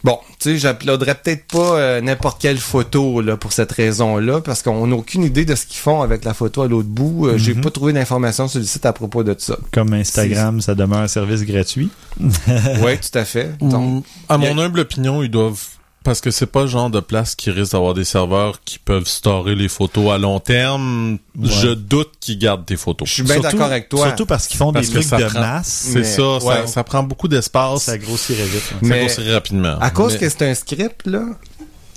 [0.04, 4.64] Bon, tu sais, j'uploaderais peut-être pas euh, n'importe quelle photo là pour cette raison-là, parce
[4.64, 7.28] qu'on n'a aucune idée de ce qu'ils font avec la photo à l'autre bout.
[7.28, 7.62] Euh, J'ai Mhm.
[7.62, 9.58] pas trouvé d'informations sur le site à propos de ça.
[9.72, 11.92] Comme Instagram, ça demeure un service gratuit.
[12.20, 13.56] oui, tout à fait.
[13.60, 15.62] Donc, Mm, à a- mon humble opinion, ils doivent
[16.04, 19.08] parce que c'est pas le genre de place qui risque d'avoir des serveurs qui peuvent
[19.08, 21.20] storer les photos à long terme.
[21.42, 23.08] Je doute qu'ils gardent tes photos.
[23.08, 24.08] je suis bien d'accord avec toi.
[24.08, 25.88] Surtout parce qu'ils font Parce des trucs de prend- masse.
[25.94, 26.68] C'est ça, ça, ouais.
[26.68, 27.84] ça prend beaucoup d'espace.
[27.84, 28.64] Ça grossirait vite.
[28.82, 29.78] Ça grossirait rapidement.
[29.80, 31.26] À cause Mais que c'est un script, là,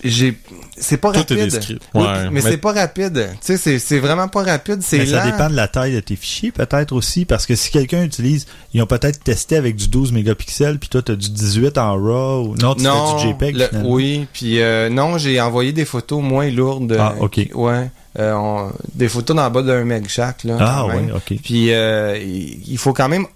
[0.04, 0.38] j'ai.
[0.78, 1.38] C'est pas tout rapide.
[1.38, 1.82] est scripts.
[1.94, 3.28] Oui, Ouais, mais, c'est pas rapide.
[3.32, 4.80] Tu sais, c'est- c'est vraiment pas rapide.
[4.82, 8.02] C'est ça dépend de la taille de tes fichiers, peut-être aussi, parce que si quelqu'un
[8.04, 11.78] utilise, ils ont peut-être testé avec du 12 mégapixels, puis toi, tu as du 18
[11.78, 13.56] en RAW, ou non, tu Non, fais du JPEG.
[13.56, 16.96] le- oui, puis euh, non, j'ai envoyé des photos moins lourdes.
[16.98, 17.30] Ah, ok.
[17.30, 20.56] qui- ouais, euh, on- des photos dans le bas d'un meg chaque là.
[20.60, 21.38] Ah, oui, ok.
[21.42, 23.26] Puis euh, il faut quand même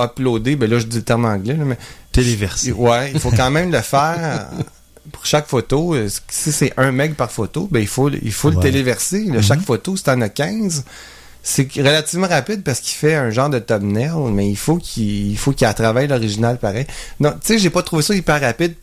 [0.00, 0.56] uploader.
[0.56, 1.78] Ben là, je dis le terme anglais, là, mais
[2.12, 2.72] Téléversé.
[2.72, 4.48] Ouais, il faut quand même le faire
[5.10, 5.94] pour chaque photo.
[5.94, 9.24] Euh, Si c'est un meg par photo, ben il faut, il faut le téléverser.
[9.24, 9.36] là.
[9.36, 9.42] Mhm.
[9.42, 10.84] Chaque photo, si t'en as 15,
[11.42, 15.38] c'est relativement rapide parce qu'il fait un genre de thumbnail, mais il faut qu'il il
[15.38, 16.86] faut qu'il travaille l'original pareil.
[17.20, 18.74] Non, tu sais, j'ai pas trouvé ça hyper rapide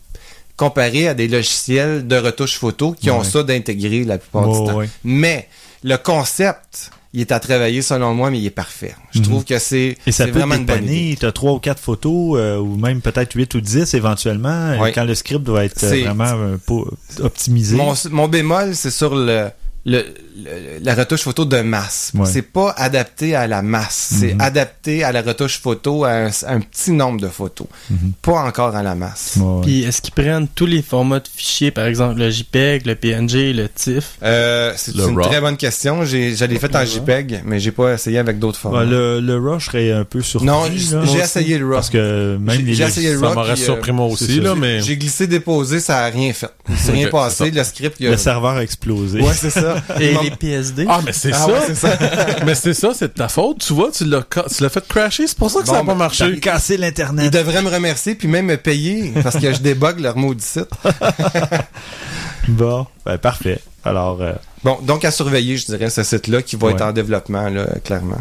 [0.56, 4.76] comparé à des logiciels de retouche photo qui ont ça d'intégrer la plupart du temps.
[4.78, 4.88] ouais.
[5.04, 5.48] Mais
[5.84, 8.94] le concept, il est à travailler selon moi, mais il est parfait.
[9.10, 10.92] Je trouve que c'est Et ça c'est peut vraiment une bonne idée.
[10.92, 14.50] dépanner, tu as 3 ou 4 photos, euh, ou même peut-être 8 ou 10 éventuellement,
[14.50, 16.84] euh, quand le script doit être euh, vraiment euh,
[17.22, 17.74] optimisé.
[17.74, 19.48] Mon, mon bémol, c'est sur le,
[19.86, 20.04] le
[20.36, 22.12] le- la retouche photo de masse.
[22.14, 22.26] Ouais.
[22.26, 24.14] C'est pas adapté à la masse.
[24.20, 24.40] C'est Mhm.
[24.40, 27.66] adapté à la retouche photo à un, à un petit nombre de photos.
[27.90, 28.12] Mhm.
[28.22, 29.34] Pas encore à la masse.
[29.36, 29.62] Ouais, ouais.
[29.62, 33.52] Puis est-ce qu'ils prennent tous les formats de fichiers, par exemple le JPEG, le PNG,
[33.52, 34.18] le TIFF?
[34.22, 35.22] Euh, c'est une RAW.
[35.22, 36.02] très bonne question.
[36.02, 38.80] L'ai fait en JPEG, mais j'ai pas essayé avec d'autres formats.
[38.80, 40.46] Ouais, le, le RAW, je serais un peu surpris.
[40.46, 40.62] non,
[41.04, 41.74] j'ai essayé le RAW.
[41.74, 44.36] Parce que même J'ai- les j'ai essayé le Ça RAW, m'aurait euh, surpris moi aussi,
[44.36, 44.42] ça.
[44.42, 44.80] là, mais...
[44.82, 46.48] J'ai glissé, déposé, ça a rien fait.
[46.76, 48.10] C'est rien passé, le script, il a...
[48.12, 49.20] le serveur a explosé.
[49.20, 49.76] Ouais, c'est ça.
[50.00, 51.46] et PSD Ah, mais c'est Ah ça!
[51.48, 51.98] ouais, ça.
[52.46, 54.86] mais c'est ça, c'est de ta faute, tu vois, tu l'as, ca- tu l'as fait
[54.86, 56.34] crasher, c'est pour ça que Bon, ça n'a pas ben, marché.
[56.34, 57.32] T'as cassé Ils l'Internet.
[57.32, 60.68] devraient me remercier puis même me payer parce que je débug leur maudit site.
[62.48, 63.60] Bon, ben, parfait.
[63.84, 66.72] Alors, euh, Bon, donc à surveiller, je dirais, ce site-là qui va Ouais.
[66.74, 68.20] être en développement, là, clairement.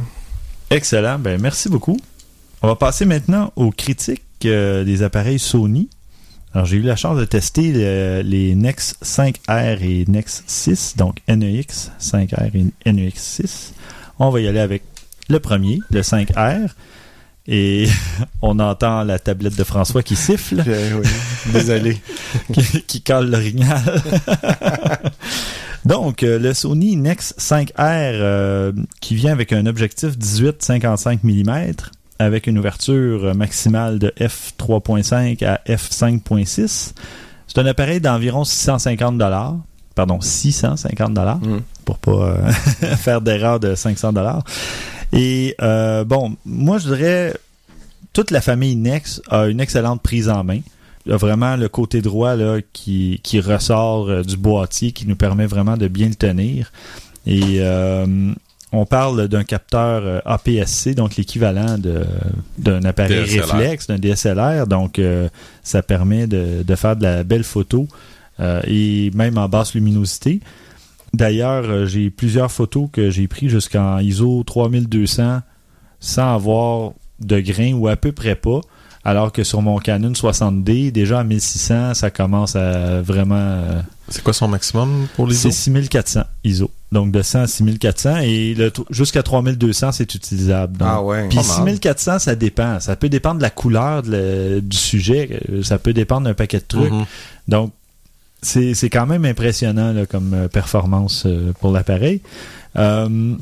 [0.70, 1.20] excellent.
[1.20, 2.00] Ben, merci beaucoup.
[2.62, 5.90] On va passer maintenant aux critiques euh, des appareils Sony.
[6.56, 11.18] Alors, j'ai eu la chance de tester le- les Nex 5R et Nex 6, donc
[11.28, 12.50] NEX 5R
[12.86, 13.74] et NEX 6.
[14.20, 14.84] On va y aller avec
[15.28, 16.70] le premier, le 5R.
[17.48, 17.88] Et
[18.42, 20.64] on entend la tablette de François qui siffle.
[21.52, 21.98] Désolé.
[22.54, 23.82] qui, qui cale l'orignal.
[25.84, 31.74] Donc, euh, le Sony Nex 5R euh, qui vient avec un objectif 18-55 mm
[32.20, 36.94] avec une ouverture maximale de f3.5 à f5.6.
[37.48, 39.56] C'est un appareil d'environ 650 dollars.
[39.96, 41.60] Pardon, 650 dollars Mm.
[41.86, 42.52] pour pas euh,
[42.98, 44.44] faire d'erreur de 500 dollars.
[45.14, 47.34] Et euh, bon, moi je dirais
[48.12, 50.60] toute la famille Nex a une excellente prise en main.
[51.06, 55.06] Il y a vraiment le côté droit là, qui, qui ressort euh, du boîtier qui
[55.08, 56.72] nous permet vraiment de bien le tenir.
[57.28, 58.34] Et euh,
[58.72, 61.78] on parle d'un capteur euh, APS-C, donc l'équivalent
[62.58, 63.46] d'un appareil DSLR.
[63.46, 64.68] réflexe, d'un DSLR.
[64.68, 65.30] Donc euh,
[65.64, 67.88] ça permet de, de faire de la belle photo
[68.40, 70.42] euh, et même en basse luminosité.
[71.14, 75.40] D'ailleurs, j'ai plusieurs photos que j'ai prises jusqu'en ISO 3200
[76.02, 78.60] sans avoir de grain ou à peu près pas.
[79.06, 83.62] Alors que sur mon Canon 60D, déjà à 1600, ça commence à vraiment...
[84.10, 86.70] C'est quoi son maximum pour les c'est 6400 ISO.
[86.92, 88.56] Donc de 100 à 6400 et
[88.92, 90.78] jusqu'à 3200, c'est utilisable.
[90.78, 91.28] Donc, Ah ouais.
[91.28, 91.56] puis pas mal.
[91.56, 92.80] 6400, ça dépend.
[92.80, 95.40] Ça peut dépendre de la couleur de du sujet.
[95.50, 96.92] euh, Ça peut dépendre d'un paquet de trucs.
[96.92, 97.06] Mhm.
[97.48, 97.72] Donc,
[98.44, 102.22] c'est c'est quand même impressionnant là, comme euh, performance euh, pour l'appareil.
[102.78, 103.34] Euh,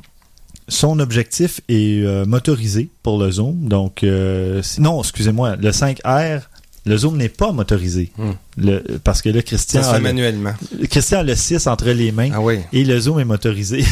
[0.70, 3.68] son objectif est euh, motorisé pour le zoom.
[3.68, 6.44] Donc, euh, non, excusez-moi, le 5R,
[6.86, 8.12] le zoom n'est pas motorisé.
[8.18, 8.32] Hmm.
[8.58, 10.54] Le, parce que là, Christian Ça se fait le, manuellement.
[10.90, 12.60] Christian a le 6 entre les mains Ah oui.
[12.74, 13.86] et le zoom est motorisé.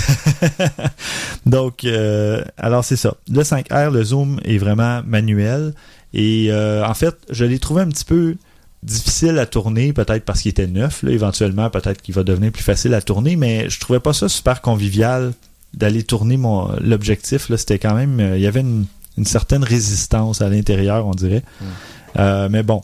[1.46, 3.16] Donc, euh, alors c'est ça.
[3.30, 5.74] Le 5R, le zoom est vraiment manuel.
[6.14, 8.36] Et euh, en fait, je l'ai trouvé un petit peu
[8.84, 11.04] difficile à tourner, peut-être parce qu'il était neuf.
[11.04, 14.28] Là, éventuellement, peut-être qu'il va devenir plus facile à tourner, mais je trouvais pas ça
[14.28, 15.34] super convivial
[15.74, 17.48] d'aller tourner mon l'objectif.
[17.50, 18.86] Là, c'était quand même, euh, il y avait une,
[19.18, 21.44] une certaine résistance à l'intérieur, on dirait.
[22.18, 22.82] Euh, mais bon,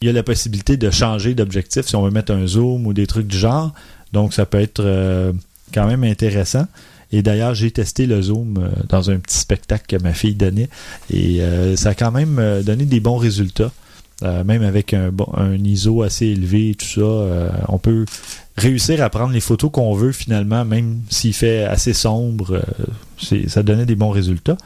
[0.00, 2.92] il y a la possibilité de changer d'objectif si on veut mettre un zoom ou
[2.92, 3.72] des trucs du genre.
[4.12, 5.32] Donc, ça peut être euh,
[5.72, 6.66] quand même intéressant.
[7.12, 10.68] Et d'ailleurs, j'ai testé le zoom euh, dans un petit spectacle que ma fille donnait.
[11.10, 11.40] Et
[11.76, 13.72] ça a quand même donné des bons résultats.
[14.22, 15.10] Même avec un,
[15.62, 18.06] ISO assez élevé et tout ça, on peut
[18.56, 22.54] réussir à prendre les photos qu'on veut finalement, même s'il fait assez sombre.
[22.56, 22.62] euh,
[23.20, 24.56] c'est- ça donnait des bons résultats.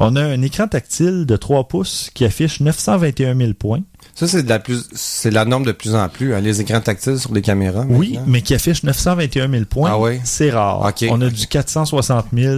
[0.00, 3.80] On a un écran tactile de 3 pouces qui affiche 921 000 points.
[4.14, 7.18] Ça, c'est la plus, c'est la norme de plus en plus, hein, les écrans tactiles
[7.18, 7.86] sur les caméras.
[7.88, 9.90] Oui, mais qui affiche 921 000 points.
[9.92, 10.20] Ah ouais?
[10.24, 10.92] C'est rare.
[11.10, 12.56] On a du 460 000,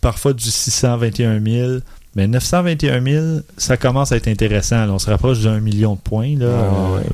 [0.00, 1.78] parfois du 621 000.
[2.16, 3.26] Mais 921 000,
[3.58, 4.86] ça commence à être intéressant.
[4.86, 4.92] là.
[4.92, 7.06] On se rapproche d'un million de points là, ouais, euh, ouais.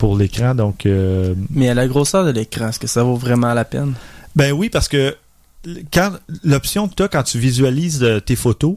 [0.00, 0.54] Pour l'écran.
[0.56, 3.92] Donc, euh, Mais à la grosseur de l'écran, est-ce que ça vaut vraiment la peine?
[4.34, 5.14] Ben oui, parce que
[5.92, 8.74] quand l'option que tu as quand tu visualises euh, tes photos,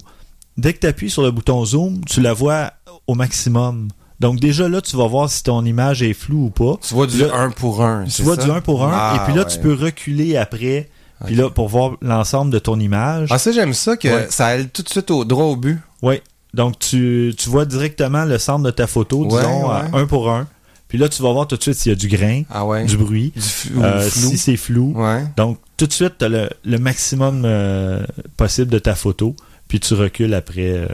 [0.58, 2.72] dès que tu appuies sur le bouton zoom, tu la vois
[3.08, 3.88] au maximum.
[4.20, 6.78] Donc déjà là, tu vas voir si ton image est floue ou pas.
[6.88, 8.06] Tu vois du Là, 1 pour 1.
[8.06, 9.50] Tu vois du 1 pour 1, Ah, et puis là, ouais.
[9.52, 10.90] tu peux reculer après,
[11.26, 13.30] puis là, pour voir l'ensemble de ton image.
[13.32, 14.28] Ah, ça, j'aime ça, que Ouais.
[14.30, 15.80] ça aille tout de suite au droit au but.
[16.02, 16.22] Oui.
[16.54, 20.02] Donc, tu, tu vois directement le centre de ta photo, Ouais, disons, à ouais.
[20.02, 20.48] un pour un.
[20.94, 22.86] Puis là, tu vas voir tout de suite s'il y a du grain, Ah ouais.
[22.86, 24.30] du bruit, Du euh, flou.
[24.30, 24.94] si c'est flou.
[24.96, 25.24] Ouais.
[25.38, 28.06] Donc, tout de suite, tu as le, le maximum euh,
[28.38, 29.36] possible de ta photo.
[29.68, 30.88] Puis tu recules après euh,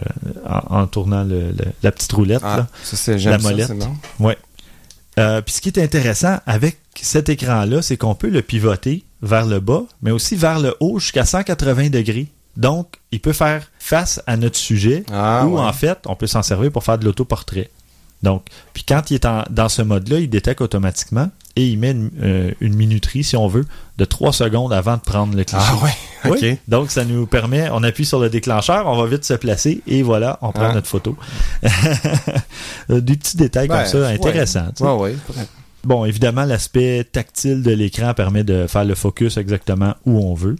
[0.48, 2.40] en, en tournant le- le- la petite roulette.
[2.46, 2.68] Ah, là.
[2.82, 3.68] ça, La ça, molette.
[3.68, 4.34] c'est bon.
[5.20, 9.46] Euh, puis ce qui est intéressant avec cet écran-là, c'est qu'on peut le pivoter vers
[9.46, 12.28] le bas, mais aussi vers le haut jusqu'à 180 degrés.
[12.56, 15.62] Donc, il peut faire face à notre sujet Ah, ou ouais.
[15.62, 17.70] en fait, on peut s'en servir pour faire de l'autoportrait.
[18.24, 21.92] Donc, puis quand il est en- dans ce mode-là, il détecte automatiquement et il met
[21.92, 23.66] une, euh, une minuterie, si on veut,
[23.98, 25.64] de 3 secondes avant de prendre le cliché.
[25.66, 26.38] Ah ouais, ok.
[26.42, 26.58] Oui.
[26.68, 30.02] Donc, ça nous permet, on appuie sur le déclencheur, on va vite se placer et
[30.04, 30.74] voilà, on prend Ah.
[30.74, 31.16] notre photo.
[32.90, 34.14] Euh, Des petits détails Ben, comme ça, ouais.
[34.14, 34.68] intéressants.
[34.76, 34.90] tu sais.
[34.90, 35.16] Ouais, ouais.
[35.84, 40.56] Bon, évidemment, l'aspect tactile de l'écran permet de faire le focus exactement où on veut.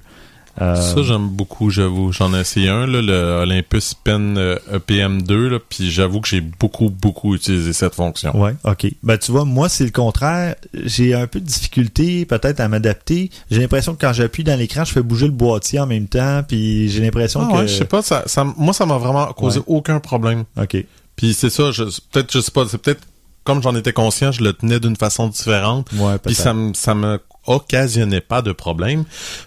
[0.62, 2.12] Euh, Ça, j'aime beaucoup, j'avoue.
[2.12, 6.42] J'en ai essayé un, là, le Olympus Pen euh, EPM2, là, puis j'avoue que j'ai
[6.42, 8.36] beaucoup, beaucoup utilisé cette fonction.
[8.40, 8.88] Ouais, ok.
[9.04, 10.56] Ben tu vois, moi c'est le contraire.
[10.74, 13.30] J'ai un peu de difficulté peut-être à m'adapter.
[13.50, 16.44] J'ai l'impression que quand j'appuie dans l'écran, je fais bouger le boîtier en même temps,
[16.48, 17.58] puis j'ai l'impression Ah que.
[17.60, 19.66] ouais, je sais pas, ça, ça, moi, ça m'a vraiment causé Ouais.
[19.68, 20.44] aucun problème.
[20.62, 20.78] Ok.
[21.16, 21.64] Puis c'est ça,
[22.12, 23.02] peut-être, je sais pas, c'est peut-être,
[23.44, 25.88] comme j'en étais conscient, je le tenais d'une façon différente.
[25.98, 27.20] Ouais, Puis ça me ça me
[27.50, 29.04] occasionnait pas de problème,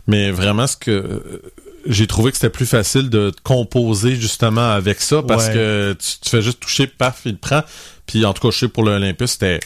[0.06, 1.42] mais vraiment ce que
[1.86, 5.54] j'ai trouvé que c'était plus facile de composer justement avec ça parce Ouais.
[5.54, 7.62] que tu, tu fais juste toucher, paf, il prend.
[8.06, 9.58] Puis en tout cas, je sais pour le Olympus, c'était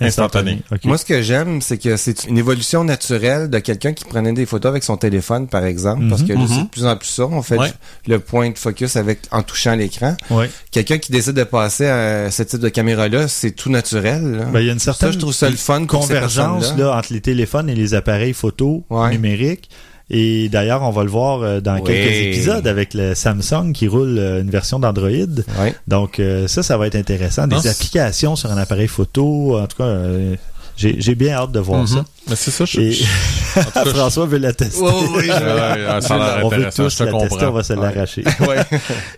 [0.00, 0.62] instantané.
[0.84, 4.44] Moi, ce que j'aime, c'est que c'est une évolution naturelle de quelqu'un qui prenait des
[4.46, 6.48] photos avec son téléphone, par exemple, parce que là, Mhm.
[6.48, 7.24] c'est de plus en plus ça.
[7.26, 7.72] On fait Ouais.
[8.06, 10.16] le point de focus avec en touchant l'écran.
[10.30, 10.50] Ouais.
[10.72, 14.48] Quelqu'un qui décide de passer à ce type de caméra-là, c'est tout naturel.
[14.52, 17.12] Ben, il y a une certaine ça, je trouve ça le fun convergence là, entre
[17.12, 19.10] les téléphones et les appareils photo Ouais.
[19.10, 19.70] numériques.
[20.10, 21.82] Et d'ailleurs, on va le voir euh, dans Oui.
[21.84, 25.08] quelques épisodes avec le Samsung qui roule euh, une version d'Android.
[25.08, 25.74] Ouais.
[25.88, 27.46] Donc euh, ça, ça va être intéressant.
[27.46, 29.58] Des Non, applications sur un appareil photo.
[29.58, 30.36] En tout cas, euh,
[30.76, 31.86] j'ai bien hâte de voir Mhm.
[31.86, 32.04] ça.
[32.28, 33.04] Mais c'est ça, je, Et je-
[33.54, 34.84] je- François veut la tester.
[34.84, 36.00] A l'air
[36.44, 37.46] on veut tous je te la tester, comprends.
[37.48, 37.80] on va se Ouais.
[37.82, 38.24] l'arracher.
[38.40, 38.56] Ouais.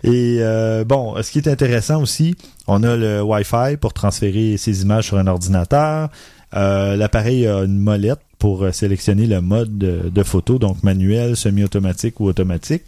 [0.04, 2.36] Et euh, bon, ce qui est intéressant aussi,
[2.68, 6.10] on a le Wi-Fi pour transférer ces images sur un ordinateur.
[6.56, 11.36] Euh, L'appareil a une molette pour euh, sélectionner le mode de, de photo, donc manuel,
[11.36, 12.82] semi-automatique ou automatique.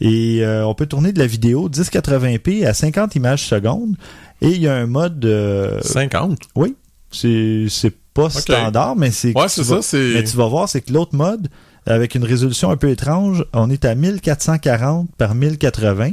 [0.00, 3.96] Et euh, on peut tourner de la vidéo 1080p à 50 images secondes.
[4.40, 5.24] Et il y a un mode...
[5.24, 6.38] euh, 50.
[6.56, 6.74] oui,
[7.10, 9.36] c'est c'est pas standard, mais c'est...
[9.36, 10.12] Ouais, tu c'est vas- ça, c'est...
[10.14, 11.48] mais tu vas voir, c'est que l'autre mode,
[11.86, 16.10] avec une résolution un peu étrange, on est à 1440 par 1080.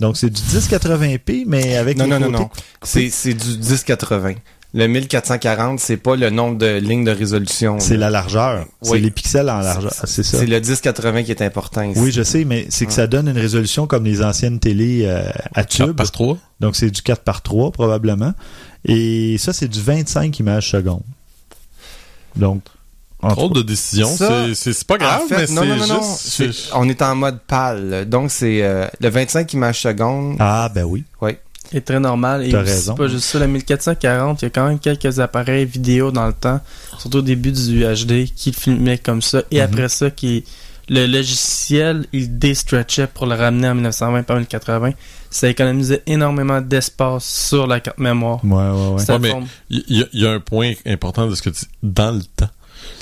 [0.00, 2.50] Donc c'est du 1080p, mais avec Non, les non, non, côtés non.
[2.82, 4.34] C'est c'est du 1080.
[4.74, 7.80] Le 1440, c'est pas le nombre de lignes de résolution.
[7.80, 8.66] C'est la largeur.
[8.82, 9.00] C'est Oui.
[9.00, 9.92] les pixels en largeur.
[10.04, 10.38] C'est ça.
[10.38, 11.98] C'est le 1080 qui est important ici.
[11.98, 15.22] Oui, je sais, mais c'est que ça donne une résolution comme les anciennes télé euh,
[15.54, 15.96] à 4 tube.
[15.96, 16.36] par 3.
[16.60, 18.34] Donc c'est du 4 par 3 probablement.
[18.84, 21.02] Et ça, c'est du 25 images secondes.
[22.36, 22.62] Donc,
[23.20, 24.14] en Trop de décisions.
[24.14, 26.16] Ça, C'est- pas grave, En fait, mais non, c'est non, non, non.
[26.46, 26.70] juste...
[26.74, 28.04] On est en mode pâle.
[28.08, 30.36] Donc, c'est euh, le 25 images secondes.
[30.38, 31.04] Ah, ben oui.
[31.72, 32.44] Est très normal.
[32.46, 32.94] Et T'as aussi, raison.
[32.96, 36.26] c'est pas juste ça, la 1440, il y a quand même quelques appareils vidéo dans
[36.26, 36.60] le temps,
[36.98, 39.42] surtout au début du HD, qui filmaient comme ça.
[39.50, 39.62] Et Mhm.
[39.64, 40.44] après ça, qui
[40.90, 44.92] le logiciel, il déstretchait pour le ramener en 1920 par 1080.
[45.30, 48.42] Ça économisait énormément d'espace sur la carte mémoire.
[48.42, 49.18] Ouais, ouais, ouais.
[49.18, 49.32] Mais
[49.68, 51.70] Il y, a- il y a un point important de ce que tu dis.
[51.82, 52.48] Dans le temps.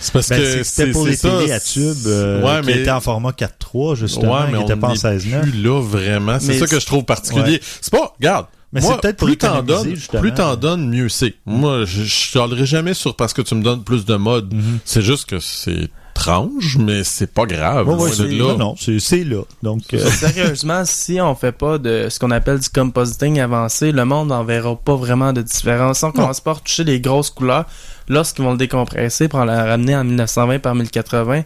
[0.00, 2.80] C'est parce Ben, que c'est- c'était pour les télés à tube euh, ouais, qui mais,
[2.80, 5.42] étaient en format 4.3 justement, ouais, mais qui n'étaient on pas en n'est 16.9.
[5.42, 6.38] plus là vraiment.
[6.40, 7.60] C'est ça que je trouve particulier.
[7.80, 8.46] C'est pas, regarde.
[8.76, 10.20] Mais moi, c'est peut-être plus t'en donnes, justement.
[10.20, 11.34] plus t'en donnes, mieux c'est.
[11.46, 14.54] Moi, je, je chialerai jamais sur parce que tu me donnes plus de modes.
[14.54, 14.78] Mhm.
[14.84, 17.88] C'est juste que c'est étrange, mais c'est pas grave.
[17.88, 18.44] Ouais, c'est- là.
[18.44, 19.42] non, non, c'est c'est là.
[19.62, 24.04] Donc, euh, Sérieusement, si on fait pas de ce qu'on appelle du compositing avancé, le
[24.06, 26.02] monde n'en verra pas vraiment de différence.
[26.02, 27.66] On commence pas à retoucher les grosses couleurs,
[28.08, 31.42] lorsqu'ils vont le décompresser pour la ramener en 1920 par 1080,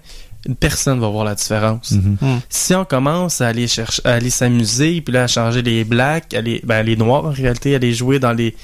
[0.58, 1.90] personne va voir la différence.
[1.92, 2.16] mhm.
[2.48, 6.32] Si on commence à aller chercher, à aller s'amuser, puis là à changer les blacks,
[6.32, 8.54] les, ben, les noirs en réalité, à les jouer dans les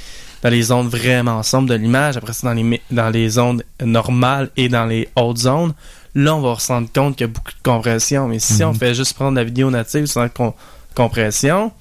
[0.42, 4.50] dans les zones vraiment sombres de l'image, après ça dans les dans les zones normales
[4.56, 5.72] et dans les hautes zones,
[6.14, 8.28] là on va se rendre compte qu'il y a beaucoup de compression.
[8.28, 8.68] Mais si Mhm.
[8.70, 10.52] on fait juste prendre la vidéo native sans com-
[10.94, 11.72] compression,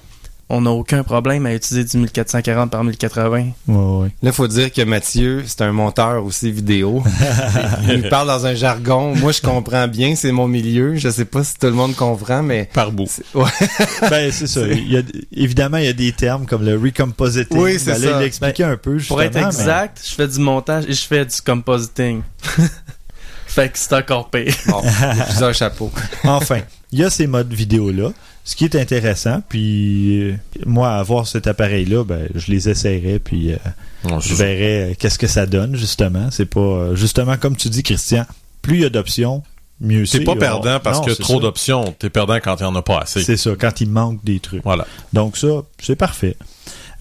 [0.47, 3.31] on n'a aucun problème à utiliser du 1440 par 1080.
[3.31, 4.09] ouais, ouais.
[4.21, 7.03] Là, faut dire que Mathieu, c'est un monteur aussi vidéo.
[7.89, 9.15] Il parle dans un jargon.
[9.15, 10.95] Moi, je comprends bien, c'est mon milieu.
[10.97, 12.69] Je sais pas si tout le monde comprend, mais...
[12.73, 13.07] Par bout.
[13.09, 13.49] c'est- Ouais.
[14.09, 14.61] Ben, c'est ça.
[14.67, 17.57] Il y a, évidemment, il y a des termes comme le recompositing.
[17.57, 18.19] Oui, c'est Fallait ça.
[18.19, 19.15] l'expliquer un peu, justement.
[19.17, 22.21] Pour être mais- exact, je fais du montage et je fais du compositing.
[23.55, 24.53] fait que c'est encore pire.
[24.67, 24.81] Bon,
[25.27, 25.91] plusieurs chapeaux.
[26.23, 28.09] Enfin, il y a ces modes vidéo-là,
[28.43, 29.41] ce qui est intéressant.
[29.49, 33.57] Puis, euh, moi, avoir cet appareil-là, ben, je les essayerais, puis euh,
[34.07, 36.29] Non, je verrais euh, qu'est-ce que ça donne, justement.
[36.31, 36.59] C'est pas...
[36.59, 38.25] euh, justement, comme tu dis, Christian,
[38.61, 39.43] plus il y a d'options,
[39.81, 40.19] mieux c'est.
[40.19, 41.93] T'es pas On- perdant parce Non, que trop d'options.
[41.99, 43.23] T'es perdant quand il y en a pas assez.
[43.23, 44.63] C'est ça, quand il manque des trucs.
[44.63, 44.85] Voilà.
[45.13, 45.47] Donc ça,
[45.81, 46.35] c'est parfait.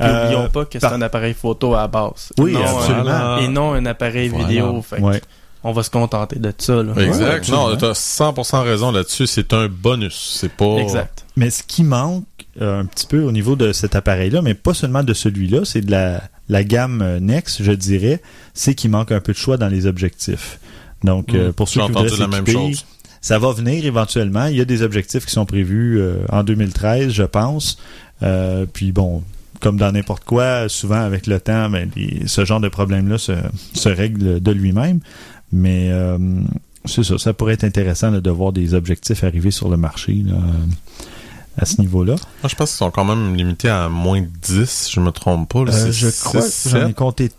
[0.00, 2.32] Euh, N'oublions pas que c'est par- un appareil photo à la base.
[2.38, 3.10] Oui, Non, absolument.
[3.10, 4.46] euh, et non un appareil Voilà.
[4.48, 4.82] vidéo.
[4.82, 5.20] Fait que.
[5.64, 6.82] On va se contenter de ça.
[6.82, 6.92] Là.
[6.98, 7.48] Exact.
[7.48, 7.76] Ouais, non, absolument.
[7.76, 9.26] t'as 100% raison là-dessus.
[9.26, 10.36] C'est un bonus.
[10.40, 10.76] C'est pas.
[10.76, 11.24] Exact.
[11.36, 12.24] Mais ce qui manque
[12.60, 15.80] euh, un petit peu au niveau de cet appareil-là, mais pas seulement de celui-là, c'est
[15.80, 18.20] de la la gamme euh, Nex, je dirais,
[18.52, 20.60] c'est qu'il manque un peu de choix dans les objectifs.
[21.02, 21.36] Donc, Mm.
[21.36, 22.84] euh, pour ceux qui voudraient entendu la même chose.
[23.22, 24.46] ça va venir éventuellement.
[24.46, 27.78] Il y a des objectifs qui sont prévus euh, en 2013, je pense.
[28.22, 29.22] Euh, puis bon,
[29.60, 33.32] comme dans n'importe quoi, souvent avec le temps, ben, les- ce genre de problème-là se,
[33.72, 35.00] se règle de lui-même.
[35.56, 36.18] Mais euh,
[36.84, 40.22] c'est ça, ça pourrait être intéressant là, de voir des objectifs arriver sur le marché
[40.26, 40.34] là,
[41.56, 42.14] à ce niveau-là.
[42.42, 45.48] Moi, je pense qu'ils sont quand même limités à moins de 10, je me trompe
[45.52, 45.64] pas.
[45.64, 47.30] là, Euh, je crois que j'en ai compté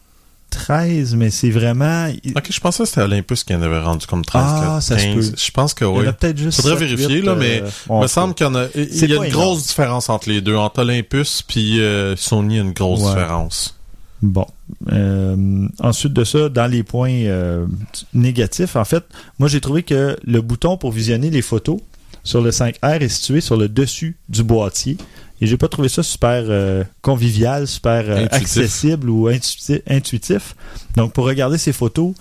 [0.49, 2.07] 13, mais c'est vraiment...
[2.23, 4.97] il- Ok, je pensais que c'était Olympus qui en avait rendu comme 13, Ah, ça
[4.97, 5.31] se 15.
[5.31, 5.35] peut.
[5.37, 6.07] Je pense que Il y en oui.
[6.07, 8.45] a peut-être juste Faudrait 7, vérifier, 8, là, mais euh, Il bon, me semble qu'il
[8.45, 8.67] y en a.
[8.73, 9.27] Il y a une énorme.
[9.29, 10.55] grosse différence entre les deux.
[10.55, 13.09] Entre Olympus puis euh, Sony, il y a une grosse Ouais.
[13.09, 13.77] différence.
[14.21, 14.45] Bon.
[14.91, 17.65] Euh, ensuite de ça, dans les points euh,
[18.13, 19.03] négatifs, en fait,
[19.39, 21.79] moi j'ai trouvé que le bouton pour visionner les photos
[22.23, 24.97] sur le 5R est situé sur le dessus du boîtier.
[25.41, 30.55] Et j'ai pas trouvé ça super euh, convivial, super accessible ou intuiti- intuitif.
[30.95, 32.13] Donc pour regarder ces photos,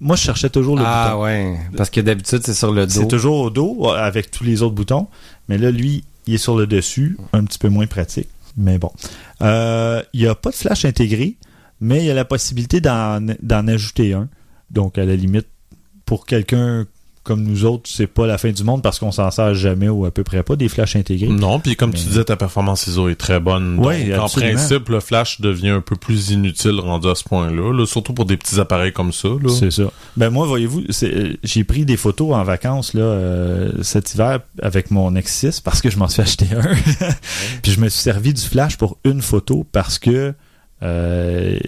[0.00, 1.22] moi je cherchais toujours le Ah bouton.
[1.22, 2.92] ouais, parce que d'habitude c'est sur le dos.
[2.92, 5.06] C'est toujours au dos avec tous les autres boutons.
[5.48, 8.28] Mais là, lui, il est sur le dessus, un petit peu moins pratique.
[8.58, 8.90] Mais bon.
[9.40, 11.36] Euh, il n'y a pas de flash intégré,
[11.80, 14.28] mais il y a la possibilité d'en d'en ajouter un.
[14.70, 15.46] Donc, à la limite,
[16.04, 16.86] pour quelqu'un
[17.28, 20.06] comme nous autres, c'est pas la fin du monde parce qu'on s'en sert jamais ou
[20.06, 21.28] à peu près pas des flashs intégrés.
[21.28, 23.76] Non, puis comme Mais- tu disais, ta performance ISO est très bonne.
[23.76, 23.86] Donc,
[24.18, 27.72] en principe, le flash devient un peu plus inutile rendu à ce point-là.
[27.72, 29.28] là, surtout pour des petits appareils comme ça.
[29.58, 29.84] C'est ça.
[30.16, 34.90] Ben moi, voyez-vous, euh, j'ai pris des photos en vacances là euh, cet hiver avec
[34.90, 36.74] mon X6 parce que je m'en suis acheté un.
[37.62, 40.32] Puis je me suis servi du flash pour une photo parce que
[40.82, 41.58] euh,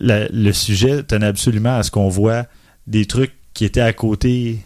[0.00, 2.46] la- le sujet tenait absolument à ce qu'on voit
[2.86, 4.58] des trucs qui étaient à côté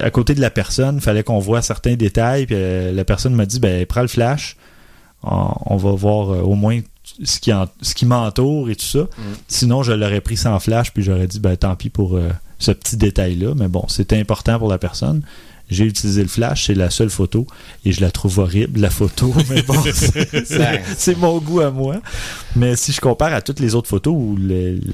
[0.00, 1.00] à côté de la personne.
[1.00, 2.46] Fallait qu'on voit certains détails.
[2.46, 4.56] Puis euh, la personne m'a dit ben prends le flash.
[5.22, 6.78] On, on va voir euh, au moins
[7.24, 9.06] ce qui, en- ce qui m'entoure et tout ça.
[9.48, 12.72] Sinon, je l'aurais pris sans flash, puis j'aurais dit, ben tant pis pour euh, ce
[12.72, 13.54] petit détail-là.
[13.56, 15.22] Mais bon, c'était important pour la personne.
[15.68, 17.46] J'ai utilisé le flash, c'est la seule photo,
[17.84, 19.34] et je la trouve horrible, la photo.
[19.50, 19.74] Mais bon,
[20.44, 21.96] c'est- mon goût à moi.
[22.54, 24.36] Mais si je compare à toutes les autres photos où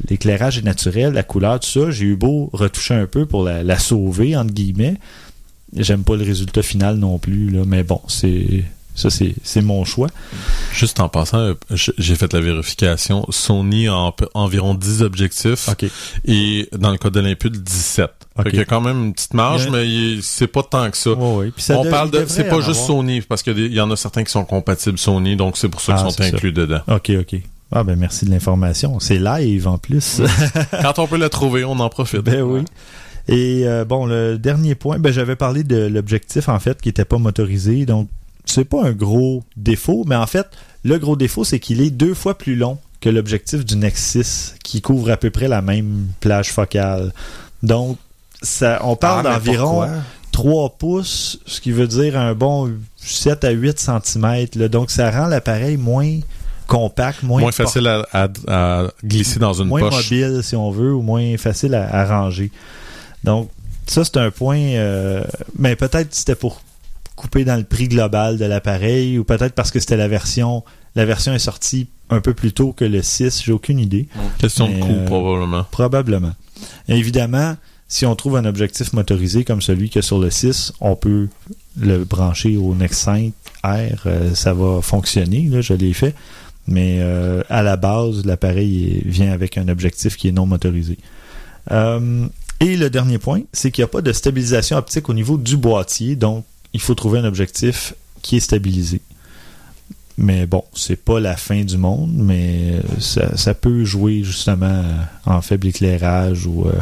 [0.09, 3.63] l'éclairage est naturel, la couleur, tout ça, j'ai eu beau retoucher un peu pour la,
[3.63, 4.97] la sauver, entre guillemets.
[5.77, 10.09] J'aime pas le résultat final non plus, là, mais bon, c'est ça, c'est mon choix.
[10.75, 13.27] Juste en passant, j'ai fait la vérification.
[13.31, 15.69] Sony a en- environ 10 objectifs
[16.25, 18.11] et dans le cas d'Olympus, 17.
[18.37, 18.45] Ok.
[18.45, 20.91] Fait qu'il y a quand même une petite marge, Il mais il- c'est pas tant
[20.91, 21.11] que ça.
[21.55, 22.87] Puis ça On de- parle il de, c'est pas juste avoir.
[22.87, 25.93] Sony, parce qu'il y en a certains qui sont compatibles Sony, donc c'est pour ça
[25.95, 26.37] qu'ils Ah, sont c'est ça.
[26.37, 26.81] inclus dedans.
[26.89, 27.37] OK, OK.
[27.75, 29.01] Ah ben merci de l'information.
[29.01, 30.21] C'est live en plus.
[30.83, 32.21] Quand on peut la trouver, on en profite.
[32.21, 32.63] ben oui.
[33.29, 37.05] Et euh, bon, le dernier point, ben j'avais parlé de l'objectif en fait qui était
[37.07, 38.09] pas motorisé, donc
[38.45, 40.47] c'est pas un gros défaut, mais en fait
[40.85, 44.81] le gros défaut c'est qu'il est deux fois plus long que l'objectif du Nexus qui
[44.81, 47.13] couvre à peu près la même plage focale.
[47.63, 47.99] Donc
[48.43, 49.91] ça, on parle Ah, d'environ pourquoi?
[50.33, 54.47] 3 pouces, ce qui veut dire un bon 7 à 8 cm.
[54.69, 56.21] Donc ça rend l'appareil moins
[56.69, 60.11] compact, moins, Moins facile à, à- à glisser dans une moins poche.
[60.11, 62.51] mobile, si on veut, ou moins facile à, à ranger.
[63.25, 63.51] Donc,
[63.87, 64.59] ça, c'est un point.
[64.59, 65.23] euh,
[65.59, 66.63] mais peut-être c'était pour
[67.17, 70.65] couper dans le prix global de l'appareil, ou peut-être parce que c'était la version.
[70.95, 74.09] La version est sortie un peu plus tôt que le 6, j'ai aucune idée.
[74.39, 75.65] Question de coût, euh, probablement.
[75.71, 76.33] Probablement.
[76.89, 77.57] Et évidemment,
[77.89, 81.29] si on trouve un objectif motorisé comme celui que sur le 6, on peut
[81.79, 83.33] le brancher au Nex 5
[83.65, 83.69] R,
[84.07, 86.15] euh, ça va fonctionner, là, je l'ai fait.
[86.67, 90.99] Mais euh, à la base, l'appareil vient avec un objectif qui est non motorisé.
[91.71, 95.57] Et le dernier point, c'est qu'il n'y a pas de stabilisation optique au niveau du
[95.57, 99.01] boîtier, donc il faut trouver un objectif qui est stabilisé.
[100.19, 104.67] Mais bon, c'est pas la fin du monde, mais euh, ça, ça peut jouer justement
[104.67, 106.73] euh, en faible éclairage ou euh,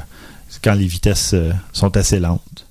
[0.63, 2.67] quand les vitesses euh, sont assez lentes.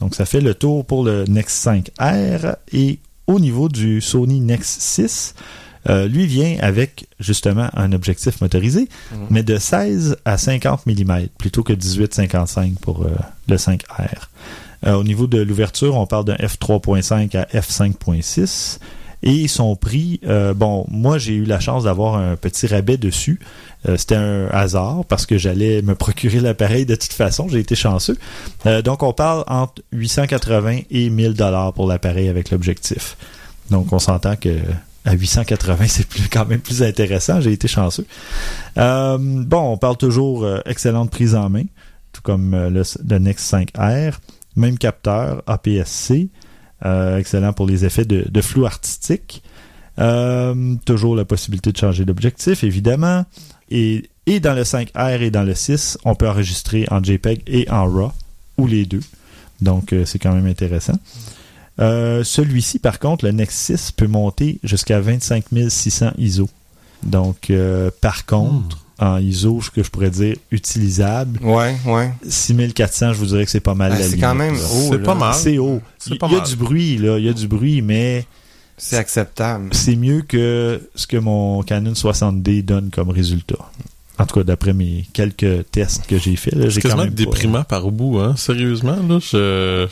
[0.00, 4.78] Donc ça fait le tour pour le Nex 5R et au niveau du Sony Nex
[4.80, 5.34] 6,
[5.88, 8.88] euh, lui vient avec justement un objectif motorisé,
[9.30, 13.06] mais de 16 à 50 mm plutôt que 18-55 pour
[13.48, 14.28] le 5R.
[14.86, 18.78] Euh, au niveau de l'ouverture, on parle d'un f3.5 à f5.6.
[19.26, 23.40] Et son prix, euh, bon, moi j'ai eu la chance d'avoir un petit rabais dessus.
[23.88, 27.48] Euh, C'était un hasard parce que j'allais me procurer l'appareil de toute façon.
[27.48, 28.18] J'ai été chanceux.
[28.66, 33.16] Euh, donc on parle entre 880 et 1000 dollars pour l'appareil avec l'objectif.
[33.70, 34.58] Donc on s'entend que
[35.06, 37.40] à 880 c'est plus, quand même plus intéressant.
[37.40, 38.06] J'ai été chanceux.
[38.78, 41.64] Euh, bon, on parle toujours euh, excellente prise en main,
[42.12, 44.14] tout comme euh, le, le Nex 5R.
[44.56, 46.28] Même capteur APS-C.
[46.84, 49.42] Euh, excellent pour les effets de, de flou artistique.
[49.98, 53.24] Euh, toujours la possibilité de changer d'objectif, évidemment.
[53.70, 57.70] Et, et dans le 5R et dans le 6, on peut enregistrer en JPEG et
[57.70, 58.12] en RAW,
[58.58, 59.00] ou les deux.
[59.60, 60.98] Donc, euh, c'est quand même intéressant.
[61.78, 66.48] Celui-ci, par contre, le Nexus 6 peut monter jusqu'à 25 600 ISO.
[67.02, 67.52] Donc,
[68.00, 72.12] par contre, en ISO, ce que je pourrais dire utilisable, Ouais, ouais.
[72.28, 74.88] 6400, je vous dirais que c'est pas mal Ah, c'est quand même haut.
[74.90, 75.34] C'est pas mal.
[75.34, 75.80] C'est haut.
[76.06, 77.18] Il y a du bruit, là.
[77.18, 78.24] Il y a du bruit, mais
[78.78, 79.70] C'est acceptable.
[79.72, 83.58] c'est mieux que ce que mon Canon 60D donne comme résultat.
[84.18, 87.02] En tout cas, d'après mes quelques tests que j'ai faits, là, j'ai C'est quand quasiment
[87.04, 88.34] même pas- déprimant par bout, hein.
[88.36, 89.88] Sérieusement, là, je...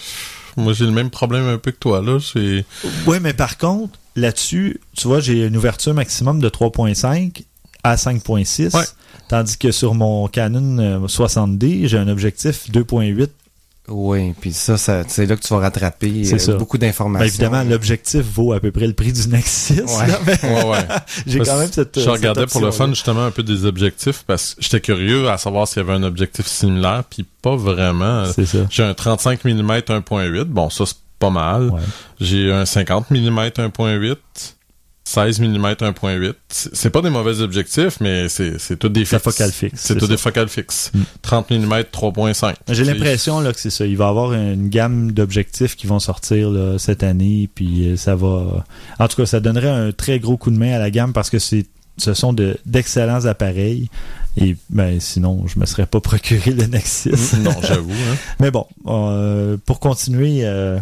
[0.56, 2.18] Moi, j'ai le même problème un peu que toi, là.
[2.20, 2.64] C'est...
[3.08, 7.42] Oui, mais par contre, là-dessus, tu vois, j'ai une ouverture maximum de 3.5
[7.84, 8.76] à 5.6.
[8.76, 8.84] Ouais.
[9.28, 13.28] Tandis que sur mon Canon euh, 60D, j'ai un objectif 2.8.
[13.88, 16.52] Oui, puis ça, ça c'est là que tu vas rattraper C'est euh, ça.
[16.54, 17.24] beaucoup d'informations.
[17.24, 19.82] Ben, évidemment, l'objectif vaut à peu près le prix du Nexus.
[19.82, 20.06] Ouais.
[20.06, 20.86] là, mais Ouais, ouais.
[21.26, 21.96] j'ai quand même cette.
[21.96, 25.28] Je cette regardais pour le fun justement un peu des objectifs parce que j'étais curieux
[25.28, 28.24] à savoir s'il y avait un objectif similaire, puis pas vraiment.
[28.32, 28.58] C'est ça.
[28.70, 31.70] J'ai un 35 mm 1.8, bon ça c'est pas mal.
[31.70, 31.80] Ouais.
[32.20, 34.16] J'ai un 50 mm 1.8,
[35.12, 36.34] 16 mm 1.8.
[36.48, 39.22] C'est pas des mauvais objectifs, mais c'est tout des fixes.
[39.22, 39.80] focale fixe.
[39.82, 40.12] C'est tout ça.
[40.12, 40.90] des focales fixes.
[40.94, 41.00] Mm.
[41.20, 42.54] 30 mm 3.5.
[42.70, 43.84] J'ai l'impression là que c'est ça.
[43.84, 47.96] Il va y avoir une gamme d'objectifs qui vont sortir là, cette année, puis euh,
[47.96, 48.64] ça va.
[48.98, 51.28] En tout cas, ça donnerait un très gros coup de main à la gamme parce
[51.28, 51.66] que c'est,
[51.98, 53.90] ce sont de, d'excellents appareils.
[54.38, 57.36] Et ben sinon, je me serais pas procuré le Nexus.
[57.40, 57.92] non, j'avoue.
[57.92, 58.16] Hein.
[58.40, 60.78] Mais bon, euh, pour continuer euh,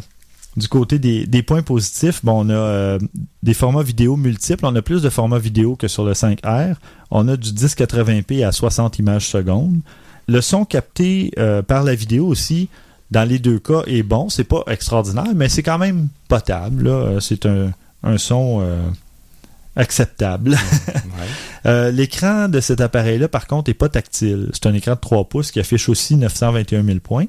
[0.57, 2.99] du côté des, des points positifs, bon, on a euh,
[3.43, 4.67] des formats vidéo multiples.
[4.67, 6.75] On a plus de formats vidéo que sur le 5R.
[7.11, 9.81] On a du 1080p à 60 images secondes.
[10.27, 12.69] Le son capté euh, par la vidéo aussi,
[13.11, 14.29] dans les deux cas, est bon.
[14.29, 16.89] C'est pas extraordinaire, mais c'est quand même potable.
[16.89, 17.73] Euh, C'est un,
[18.03, 18.83] un son euh,
[19.77, 20.57] acceptable.
[21.65, 24.51] L'écran de cet appareil-là, par contre, est pas tactile.
[24.53, 27.27] C'est un écran de 3 pouces qui affiche aussi 921 000 points.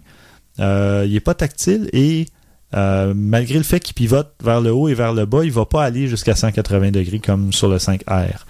[0.58, 2.26] Il est pas tactile et
[2.74, 5.66] euh, malgré le fait qu'il pivote vers le haut et vers le bas, il va
[5.66, 8.46] pas aller jusqu'à 180 degrés comme sur le 5R.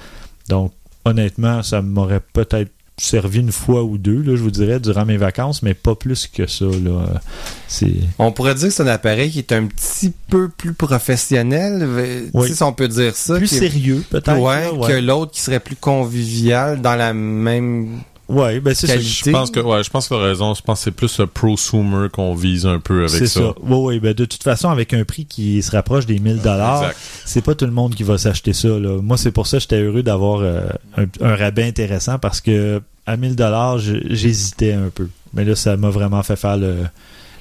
[0.49, 0.73] Donc,
[1.05, 5.17] honnêtement, ça m'aurait peut-être servi une fois ou deux, là, je vous dirais, durant mes
[5.17, 6.65] vacances, mais pas plus que ça.
[6.65, 7.19] Là.
[7.67, 11.79] C'est On pourrait dire que c'est un appareil qui est un petit peu plus professionnel,
[11.81, 12.53] euh, Oui.
[12.53, 13.37] si on peut dire ça.
[13.37, 14.37] plus sérieux, peut-être.
[14.37, 18.01] Ouais, là, que l'autre qui serait plus convivial dans la même
[18.31, 18.97] Ouais, ben c'est ça.
[18.97, 20.53] Je pense que ouais, je pense que t'as raison.
[20.53, 23.39] Je pense que c'est plus le prosumer qu'on vise un peu avec C'est ça.
[23.41, 23.53] ça.
[23.61, 23.99] Oui, oui.
[23.99, 26.91] Ben, de toute façon, avec un prix qui se rapproche des 1000 dollars,
[27.25, 28.69] c'est pas tout le monde qui va s'acheter ça.
[28.69, 29.01] Là.
[29.01, 30.61] Moi, c'est pour ça que j'étais heureux d'avoir euh,
[30.97, 35.09] un, un rabais intéressant parce que à 1000 dollars, j'hésitais un peu.
[35.33, 36.75] Mais là, ça m'a vraiment fait faire le,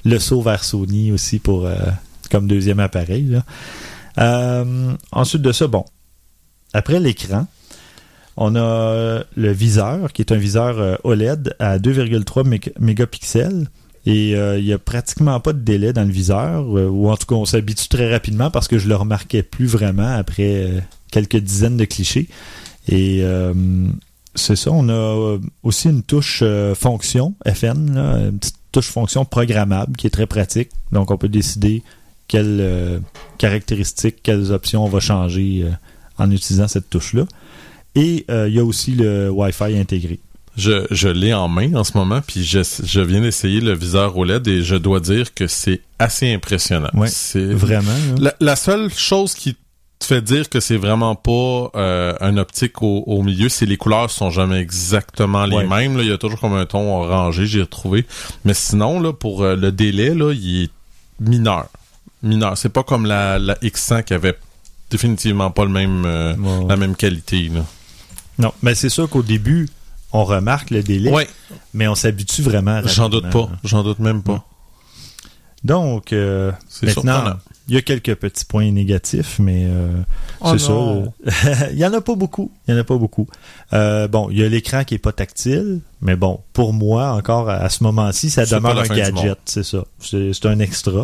[0.03, 1.75] le saut vers Sony aussi pour euh,
[2.29, 3.23] comme deuxième appareil.
[3.25, 3.43] là.
[4.17, 5.85] Euh, ensuite de ça, bon.
[6.73, 7.47] Après l'écran,
[8.37, 13.67] on a le viseur, qui est un viseur euh, OLED à 2,3 mé- mégapixels.
[14.07, 17.17] Et euh, il y a pratiquement pas de délai dans le viseur, euh, ou en
[17.17, 20.79] tout cas on s'habitue très rapidement parce que je le remarquais plus vraiment après euh,
[21.11, 22.27] quelques dizaines de clichés.
[22.87, 23.53] Et euh,
[24.33, 29.23] c'est ça, on a euh, aussi une touche euh, fonction FN, une petite touche fonction
[29.23, 30.69] programmable qui est très pratique.
[30.91, 31.83] Donc on peut décider
[32.27, 32.99] quelles euh,
[33.37, 35.69] caractéristiques, quelles options on va changer euh,
[36.17, 37.25] en utilisant cette touche-là.
[37.95, 40.19] Et euh, il y a aussi le Wi-Fi intégré.
[40.57, 44.17] Je, je l'ai en main en ce moment, puis je, je viens d'essayer le viseur
[44.17, 46.89] OLED et je dois dire que c'est assez impressionnant.
[46.93, 47.91] Ouais, c'est Vraiment.
[48.19, 48.33] là.
[48.39, 49.55] La, la seule chose qui
[49.99, 53.77] te fait dire que c'est vraiment pas euh, un optique au, au milieu, c'est les
[53.77, 55.67] couleurs sont jamais exactement les Ouais.
[55.67, 55.95] mêmes.
[55.95, 56.03] Là.
[56.03, 58.05] Il y a toujours comme un ton orangé, j'ai retrouvé.
[58.43, 60.69] Mais sinon, là, pour euh, le délai, là, il est
[61.19, 61.67] mineur.
[62.23, 62.57] Mineur.
[62.57, 64.35] C'est pas comme la, la X100 qui avait
[64.89, 66.33] définitivement pas le même euh,
[66.67, 67.49] la même qualité.
[67.53, 67.63] Là.
[68.41, 69.69] Non, mais c'est sûr qu'au début,
[70.13, 71.27] on remarque le délai, Ouais,
[71.73, 72.81] mais on s'habitue vraiment.
[72.85, 73.49] j'en doute pas.
[73.63, 74.45] J'en doute même pas.
[75.63, 77.35] Donc, euh, maintenant,
[77.67, 80.01] il y a quelques petits points négatifs, mais euh,
[80.41, 81.67] Oh c'est ça.
[81.71, 82.51] il y en a pas beaucoup.
[82.67, 83.27] Il y en a pas beaucoup.
[83.73, 87.47] Euh, bon, il y a l'écran qui est pas tactile, mais bon, pour moi, encore
[87.47, 89.85] à, à ce moment-ci, ça demeure un gadget, c'est ça.
[89.99, 91.03] C'est un extra.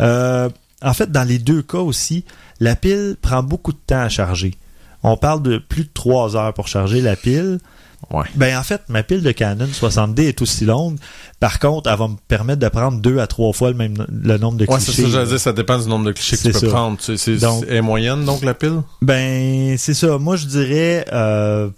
[0.00, 0.50] Euh,
[0.82, 2.24] en fait, dans les deux cas aussi,
[2.60, 4.54] la pile prend beaucoup de temps à charger.
[5.06, 7.58] On parle de plus de trois heures pour charger la pile.
[8.10, 8.24] Ouais.
[8.34, 10.98] Ben en fait, ma pile de Canon 60D est aussi longue.
[11.40, 14.36] Par contre, elle va me permettre de prendre deux à trois fois le même le
[14.36, 15.02] nombre de Ouais, c'est clichés.
[15.04, 16.72] ça, j'allais dire, ça dépend du nombre de clichés que tu C'est peux ça.
[16.72, 16.98] prendre.
[17.00, 18.82] C'est, c'est, Donc- c'est- est moyenne, donc, la pile?
[19.00, 20.18] Ben c'est ça.
[20.18, 21.70] Moi je dirais euh,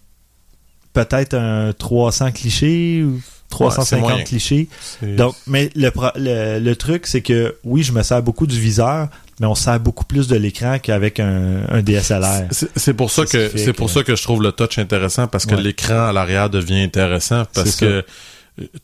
[0.93, 4.24] peut-être un 300 clichés ou Ouais, c'est 350 moyen.
[4.24, 4.68] clichés.
[5.01, 8.59] C'est- Donc, mais le, le, le truc, c'est que oui, je me sers beaucoup du
[8.61, 9.09] viseur,
[9.41, 12.49] mais on sert beaucoup plus de l'écran qu'avec un, un DSLR.
[12.51, 15.47] C'est pour ça que c'est pour que- ça que je trouve le touch intéressant parce
[15.47, 15.62] que Ouais.
[15.62, 18.03] l'écran à l'arrière devient intéressant parce que euh,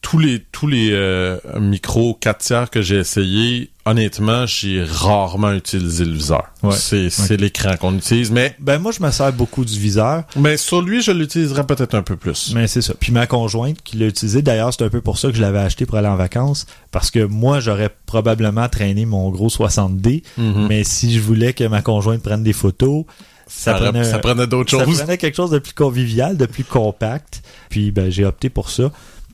[0.00, 6.05] tous les tous les euh, micros 4 tiers que j'ai essayé, honnêtement, j'ai rarement utilisé
[6.05, 6.45] le viseur.
[6.62, 6.74] Ouais.
[6.76, 10.80] C'est l'écran qu'on utilise, mais Ben moi, je me sers beaucoup du viseur, mais sur
[10.82, 12.53] lui, je l'utiliserai peut-être un peu plus.
[12.55, 12.95] mais c'est ça.
[12.99, 15.59] Puis ma conjointe qui l'a utilisé, d'ailleurs, c'est un peu pour ça que je l'avais
[15.59, 20.66] acheté pour aller en vacances, parce que moi, j'aurais probablement traîné mon gros 60D, Mhm.
[20.68, 23.05] mais si je voulais que ma conjointe prenne des photos,
[23.47, 24.99] ça, ça, prenait, ça prenait d'autres ça choses.
[25.01, 27.43] prenait quelque chose de plus convivial, de plus compact.
[27.68, 28.91] Puis ben j'ai opté pour ça.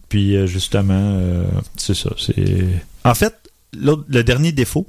[0.08, 1.44] Puis euh, justement, euh,
[1.76, 2.10] c'est ça.
[2.18, 2.66] C'est
[3.04, 3.34] en fait
[3.72, 4.86] le dernier défaut,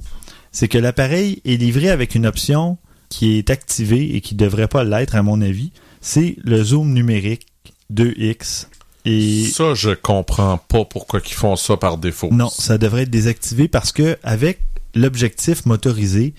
[0.50, 2.78] c'est que l'appareil est livré avec une option
[3.08, 5.70] qui est activée et qui devrait pas l'être à mon avis.
[6.00, 7.46] C'est le zoom numérique
[7.92, 8.66] 2x.
[9.04, 12.28] Et Ça, je comprends pas pourquoi ils font ça par défaut.
[12.32, 14.60] non, ça devrait être désactivé parce que avec
[14.94, 16.34] l'objectif motorisé,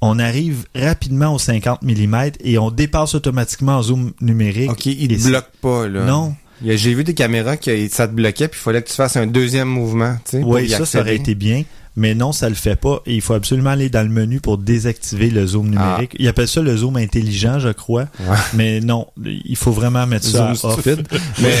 [0.00, 4.70] on arrive rapidement au 50 mm et on dépasse automatiquement en zoom numérique.
[4.70, 6.04] Ok, il c'est- bloque pas, là.
[6.04, 6.34] Non,
[6.64, 9.26] J'ai vu des caméras qui ça te bloquait, puis il fallait que tu fasses un
[9.26, 11.64] deuxième mouvement, Oui, y ça, ça aurait été bien.
[11.96, 13.02] Mais non, ça le fait pas.
[13.06, 16.14] Et il faut absolument aller dans le menu pour désactiver le zoom numérique.
[16.20, 18.06] Ils appellent ça le zoom intelligent, je crois.
[18.20, 18.36] Ouais.
[18.54, 20.86] Mais non, il faut vraiment mettre ça à off.
[21.42, 21.54] Mais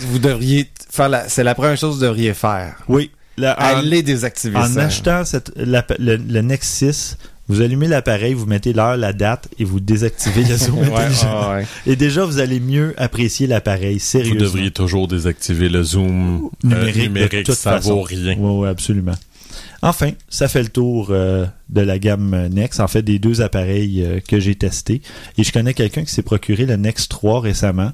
[0.00, 2.76] vous devriez faire la, c'est la première chose que vous devriez faire.
[2.88, 3.10] Oui.
[3.36, 4.82] Là, en, Allez désactiver en ça.
[4.84, 7.18] achetant cette, l'app- le, le Nex 6,
[7.50, 11.50] vous allumez l'appareil, vous mettez l'heure, la date et vous désactivez le zoom Ouais, intelligent.
[11.50, 11.66] ouais, ouais.
[11.86, 14.40] Et déjà, vous allez mieux apprécier l'appareil, Vous sérieusement.
[14.40, 17.96] devriez toujours désactiver le zoom euh, Numérique, de toute ça façon.
[17.96, 18.36] vaut rien.
[18.38, 19.14] Oui, oui, absolument.
[19.82, 23.40] Enfin, ça fait le tour euh, de la gamme euh, Nex, en fait des deux
[23.40, 25.00] appareils euh, que j'ai testés.
[25.38, 27.92] Et je connais quelqu'un qui s'est procuré le Nex 3 récemment.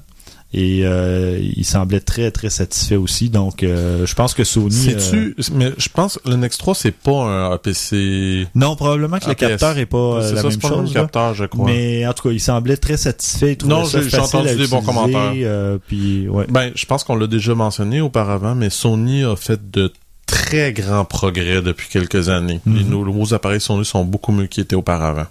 [0.53, 3.29] Et euh, il semblait très très satisfait aussi.
[3.29, 4.93] Donc euh, je pense que Sony...
[4.95, 8.47] euh, mais je pense que le Nex 3, c'est pas un APC.
[8.55, 10.93] non, probablement que le capteur est pas euh, c'est la ça, même pas chose.
[10.93, 11.65] capteur, je crois.
[11.65, 13.57] Mais en tout cas, il semblait très satisfait.
[13.61, 15.33] Il Non, j'ai- entendu des bons commentaires.
[15.35, 16.45] euh, puis, ouais.
[16.49, 19.91] Ben, je pense qu'on l'a déjà mentionné auparavant, mais Sony a fait de
[20.25, 22.61] très grands progrès depuis quelques années.
[22.65, 22.89] Les Mhm.
[22.89, 25.25] nouveaux appareils Sony sont beaucoup mieux qu'ils étaient auparavant.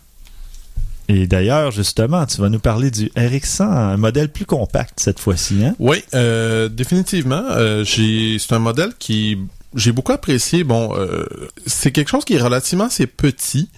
[1.08, 5.64] Et d'ailleurs, justement, tu vas nous parler du RX100, un modèle plus compact cette fois-ci.
[5.64, 5.74] Hein?
[5.78, 7.44] Oui, euh, définitivement.
[7.50, 9.38] Euh, j'ai, c'est un modèle qui
[9.74, 10.64] j'ai beaucoup apprécié.
[10.64, 11.26] Bon, euh,
[11.66, 13.68] c'est quelque chose qui est relativement assez petit,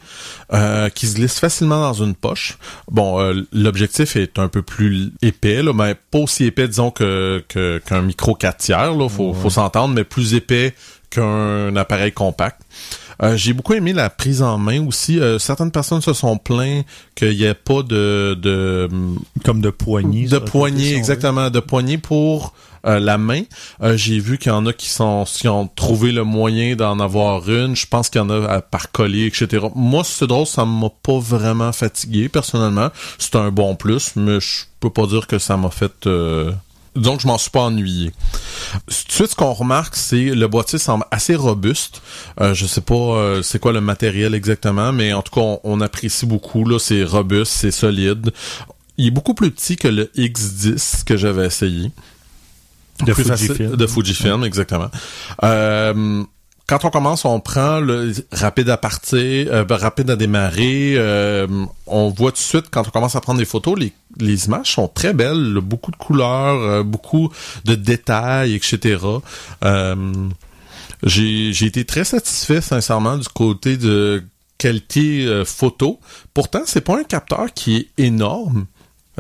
[0.53, 2.57] euh, qui se glisse facilement dans une poche.
[2.91, 7.45] Bon, euh, l'objectif est un peu plus épais, là, mais pas aussi épais, disons que,
[7.49, 8.95] que- qu'un micro 4 tiers.
[8.95, 10.73] Là, faut, faut s'entendre, mais plus épais
[11.11, 12.61] qu'un appareil compact.
[13.23, 15.19] Euh, j'ai beaucoup aimé la prise en main aussi.
[15.19, 16.83] Euh, certaines personnes se sont plaints
[17.15, 18.89] qu'il n'y ait pas de, de
[19.45, 20.27] Comme de poignée.
[20.27, 22.53] de poignée, exactement, de poignée pour
[22.87, 23.43] euh, la main.
[23.83, 27.01] Euh, J'ai vu qu'il y en a qui sont qui ont trouvé le moyen d'en
[27.01, 27.75] avoir une.
[27.75, 29.67] Je pense qu'il y en a à, par coller, etc.
[29.75, 32.89] Moi, c'est drôle, ça m'a pas vraiment fatigué personnellement.
[33.19, 36.07] C'est un bon plus, mais je peux pas dire que ça m'a fait.
[36.07, 36.53] Euh...
[36.95, 38.13] Que je m'en suis pas ennuyé.
[38.73, 42.03] Tout de suite, ce qu'on remarque, c'est le boîtier semble assez robuste.
[42.41, 45.61] Euh, je sais pas euh, c'est quoi le matériel exactement, mais en tout cas, on,
[45.65, 46.65] on apprécie beaucoup.
[46.65, 48.33] Là, c'est robuste, c'est solide.
[48.97, 51.93] Il est beaucoup plus petit que le X10 que j'avais essayé.
[53.07, 53.77] De Plus Fujifilm.
[53.77, 54.91] De Fujifilm, exactement.
[55.45, 56.25] Euh,
[56.67, 60.95] quand on commence, on prend le rapide à partir, euh, ben, rapide à démarrer.
[60.97, 61.47] euh,
[61.87, 64.73] on voit tout de suite, quand on commence à prendre des photos, les, les images
[64.73, 67.33] sont très belles, beaucoup de couleurs, euh, beaucoup
[67.65, 69.05] de détails, etc.
[69.65, 70.13] Euh,
[71.03, 74.25] j'ai été très satisfait, sincèrement, du côté de
[74.59, 76.01] qualité euh, photo.
[76.35, 78.67] Pourtant, c'est pas un capteur qui est énorme.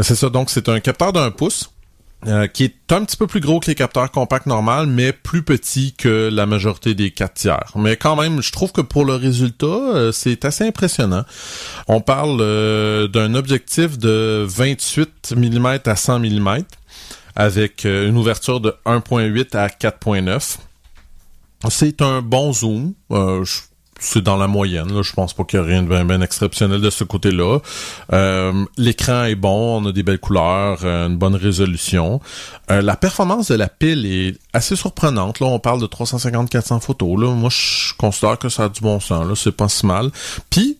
[0.00, 1.70] C'est ça, donc c'est un capteur d'un pouce.
[2.26, 5.42] Euh, qui est un petit peu plus gros que les capteurs compacts normaux, mais plus
[5.44, 7.72] petit que la majorité des 4 tiers.
[7.76, 11.24] Mais quand même, je trouve que pour le résultat, euh, c'est assez impressionnant.
[11.86, 16.58] On parle euh, d'un objectif de 28 mm à 100 mm
[17.36, 20.56] avec une ouverture de 1.8 à 4.9.
[21.70, 22.94] C'est un bon zoom.
[23.10, 23.60] Je-
[23.98, 24.92] c'est dans la moyenne.
[24.94, 25.02] Là.
[25.02, 27.58] Je pense pas qu'il y a rien de bien, bien exceptionnel de ce côté-là.
[28.12, 32.20] Euh, L'écran est bon, on a des belles couleurs, euh, une bonne résolution.
[32.70, 35.40] Euh, la performance de la pile est assez surprenante.
[35.40, 37.20] Là, on parle de 350-400 photos.
[37.20, 37.30] Là.
[37.34, 39.26] Moi, je considère que ça a du bon sens.
[39.26, 40.10] Là, c'est pas si mal.
[40.50, 40.78] Puis,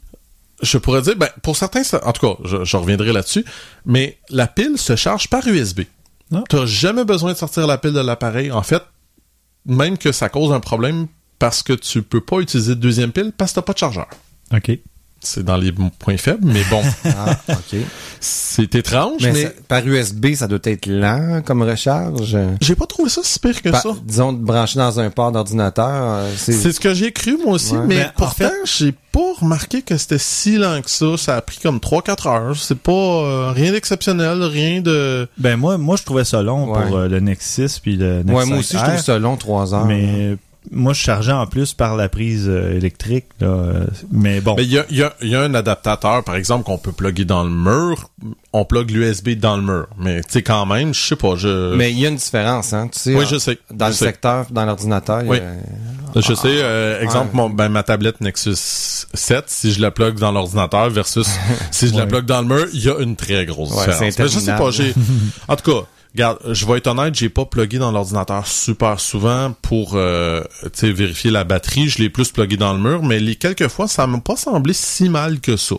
[0.63, 3.45] je pourrais dire, ben, pour certains, ça- en tout cas, je, je reviendrai là-dessus,
[3.87, 5.83] mais la pile se charge par USB.
[6.35, 6.43] Ah.
[6.49, 8.51] T'as jamais besoin de sortir la pile de l'appareil.
[8.53, 8.83] En fait,
[9.67, 11.07] même que ça cause un problème
[11.39, 14.09] parce que tu peux pas utiliser de deuxième pile parce que t'as pas de chargeur.
[14.55, 14.71] OK.
[15.21, 17.77] C'est dans les points faibles, mais bon, Ah, OK.
[18.21, 22.37] c'est étrange, Mais, mais, ça- par USB, ça doit être lent comme recharge.
[22.61, 23.89] j'ai pas trouvé ça si pire que Par- ça.
[24.05, 26.53] disons, de brancher dans un port d'ordinateur, euh, c'est...
[26.71, 27.85] Ce que j'ai cru moi aussi, Ouais.
[27.89, 31.17] mais Ben, en pourtant j'ai pas remarqué que c'était si lent que ça.
[31.17, 32.57] Ça a pris comme 3-4 heures.
[32.57, 35.27] C'est pas euh, rien d'exceptionnel, rien de.
[35.37, 36.87] Ben moi, moi je trouvais ça long Ouais.
[36.87, 39.75] pour euh, le Nexus puis le Nexus Ouais, moi aussi, je trouve ça long, trois
[39.75, 39.87] heures.
[39.87, 40.37] Mais
[40.71, 43.27] moi, je chargeais en plus par la prise euh, électrique.
[43.41, 44.55] Là, euh, mais bon.
[44.57, 46.79] Mais il y a, il y a- il y a un adaptateur, par exemple, qu'on
[46.79, 48.11] peut plugger dans le mur.
[48.53, 49.87] On plug l'USB dans le mur.
[49.99, 51.75] Mais tu sais, quand même, je sais pas, je.
[51.77, 53.15] Mais il y a une différence, hein, tu sais.
[53.15, 53.59] oui, en- je sais.
[53.71, 54.05] Dans je le sais.
[54.07, 55.41] secteur, dans l'ordinateur, il y a- Oui.
[56.17, 57.43] Je sais, euh, exemple, Ouais.
[57.43, 61.27] mon, ben, ma tablette Nexus 7, si je la plug dans l'ordinateur versus
[61.71, 63.99] si je la plug dans le mur, il y a une très grosse Ouais, différence.
[64.15, 67.45] c'est Mais je sais pas, en tout cas, regarde, je vais être honnête, j'ai pas
[67.45, 70.43] plugué dans l'ordinateur super souvent pour, euh,
[70.83, 71.89] vérifier la batterie.
[71.89, 74.73] Je l'ai plus plugué dans le mur, mais les quelques fois, ça m'a pas semblé
[74.73, 75.77] si mal que ça.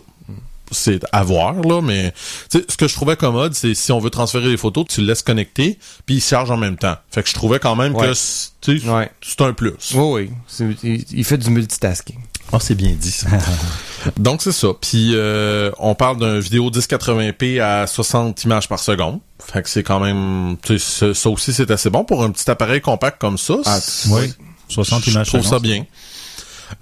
[0.72, 2.14] C'est à voir, là, mais
[2.48, 5.22] ce que je trouvais commode, c'est si on veut transférer les photos, tu le laisses
[5.22, 6.94] connecter, puis il charge en même temps.
[7.10, 8.06] Fait que je trouvais quand même Ouais.
[8.06, 8.52] que c'est-
[8.86, 9.10] Ouais.
[9.40, 9.72] un plus.
[9.94, 10.30] Oui,
[10.62, 11.04] oui.
[11.12, 12.18] Il fait du multitasking.
[12.52, 13.28] Ah, c'est bien dit, ça.
[14.18, 14.68] Donc, c'est ça.
[14.80, 19.20] Puis, euh, on parle d'un vidéo 1080p à 60 images par seconde.
[19.52, 20.56] Fait que c'est quand même...
[20.78, 23.54] ça- aussi, c'est assez bon pour un petit appareil compact comme ça.
[23.66, 23.78] Ah,
[24.10, 24.32] oui.
[24.68, 25.84] 60 je images trouve ça bien.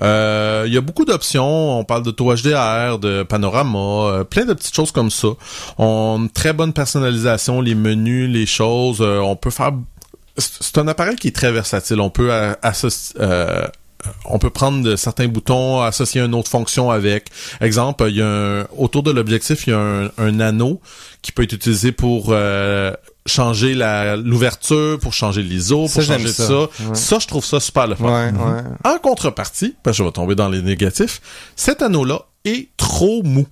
[0.02, 1.78] Euh, Il y a beaucoup d'options.
[1.78, 5.28] On parle d'auto HDR, de panorama, euh, plein de petites choses comme ça.
[5.78, 9.00] On a une très bonne personnalisation, les menus, les choses.
[9.00, 9.72] on peut faire.
[10.36, 12.00] C'est un appareil qui est très versatile.
[12.00, 12.30] On peut
[12.62, 13.16] associer.
[13.20, 13.66] euh,
[14.24, 17.28] on peut prendre de certains boutons, associer une autre fonction avec.
[17.60, 20.80] Exemple, il y a un, autour de l'objectif, il y a un, un anneau
[21.22, 22.92] qui peut être utilisé pour euh,
[23.26, 26.46] changer l'ouverture, pour changer l'ISO, pour Ça, changer ça.
[26.46, 26.60] ça.
[26.60, 26.94] Ouais.
[26.94, 28.04] Ça, je trouve ça super le fun.
[28.06, 28.62] Ouais, ouais.
[28.84, 31.20] En contrepartie, parce que je vais tomber dans les négatifs,
[31.56, 33.46] cet anneau-là est trop mou.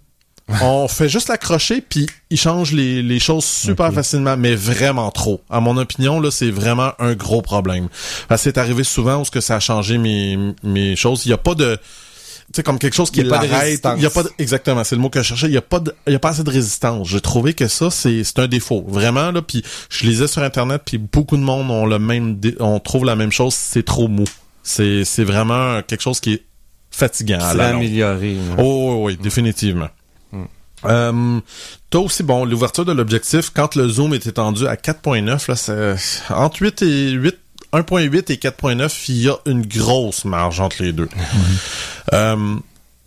[0.62, 5.40] On fait juste l'accrocher, puis il change les, les choses super facilement, mais vraiment trop.
[5.50, 7.88] À mon opinion, là, c'est vraiment un gros problème.
[8.36, 11.24] C'est arrivé souvent où ce que ça a changé mes, mes choses.
[11.24, 11.76] Il n'y a pas de...
[11.76, 13.80] Tu sais, comme quelque chose qui de l'arrête.
[13.96, 15.48] Il y a pas de- exactement, c'est le mot que je cherchais.
[15.48, 17.08] Il y a pas de, il y a pas assez de résistance.
[17.08, 18.84] J'ai trouvé que ça, c'est, c'est un défaut.
[18.86, 22.78] Vraiment, là, puis je lisais sur Internet, puis beaucoup de monde ont le même, on
[22.78, 24.22] trouve la même chose, c'est trop mou.
[24.62, 26.44] C'est, c'est vraiment quelque chose qui est
[26.92, 28.36] fatigant à C'est amélioré.
[28.58, 29.88] Oh oui, oui, définitivement.
[30.86, 31.40] Euh,
[31.90, 36.32] T'as aussi, bon, l'ouverture de l'objectif, quand le zoom est étendu à 4.9, là, c'est,
[36.32, 37.36] entre 8 et 8,
[37.72, 41.08] 1.8 et 4.9, il y a une grosse marge entre les deux.
[42.12, 42.54] Euh,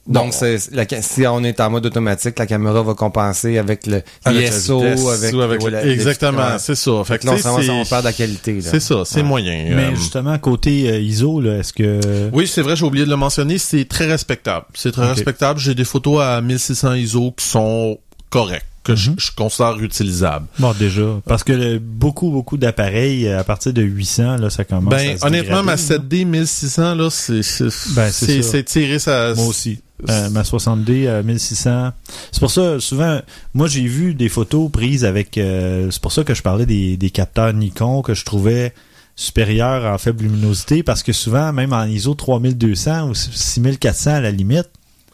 [0.08, 4.02] Donc, c'est, la, si on est en mode automatique, la caméra va compenser avec le
[4.26, 7.04] avec la ISO, avec, avec exactement, c'est ça.
[7.06, 8.54] Fait que, que là, on, perd la qualité.
[8.56, 8.62] là.
[8.64, 9.24] C'est ça, c'est Ouais.
[9.24, 9.66] moyen.
[9.76, 12.30] Mais Euh, justement, côté euh, ISO, là, est-ce que...
[12.34, 14.66] Oui, c'est vrai, j'ai oublié de le mentionner, c'est très respectable.
[14.74, 15.60] C'est très respectable.
[15.60, 18.00] J'ai des photos à 1600 ISO qui sont
[18.32, 19.16] correctes, que je, Mhm.
[19.20, 20.48] je considère utilisables.
[20.58, 21.04] Bon, déjà.
[21.28, 25.16] Parce que le- beaucoup, beaucoup d'appareils, euh, à partir de 800, là, ça commence Ben,
[25.16, 25.98] à se honnêtement, ma dégrader, là.
[26.00, 28.52] 7D 1600, là, c'est, c'est, Ben, c'est c'est, ça.
[28.54, 29.34] c'est tiré ça.
[29.36, 29.80] Moi aussi.
[30.08, 31.92] Euh, ma 60D à 1600.
[32.32, 33.20] C'est pour ça, souvent,
[33.54, 35.38] moi j'ai vu des photos prises avec...
[35.38, 38.74] euh, c'est pour ça que je parlais des, des capteurs Nikon que je trouvais
[39.18, 44.32] supérieurs en faible luminosité parce que souvent, même en ISO 3200 ou 6400 à la
[44.32, 44.70] limite,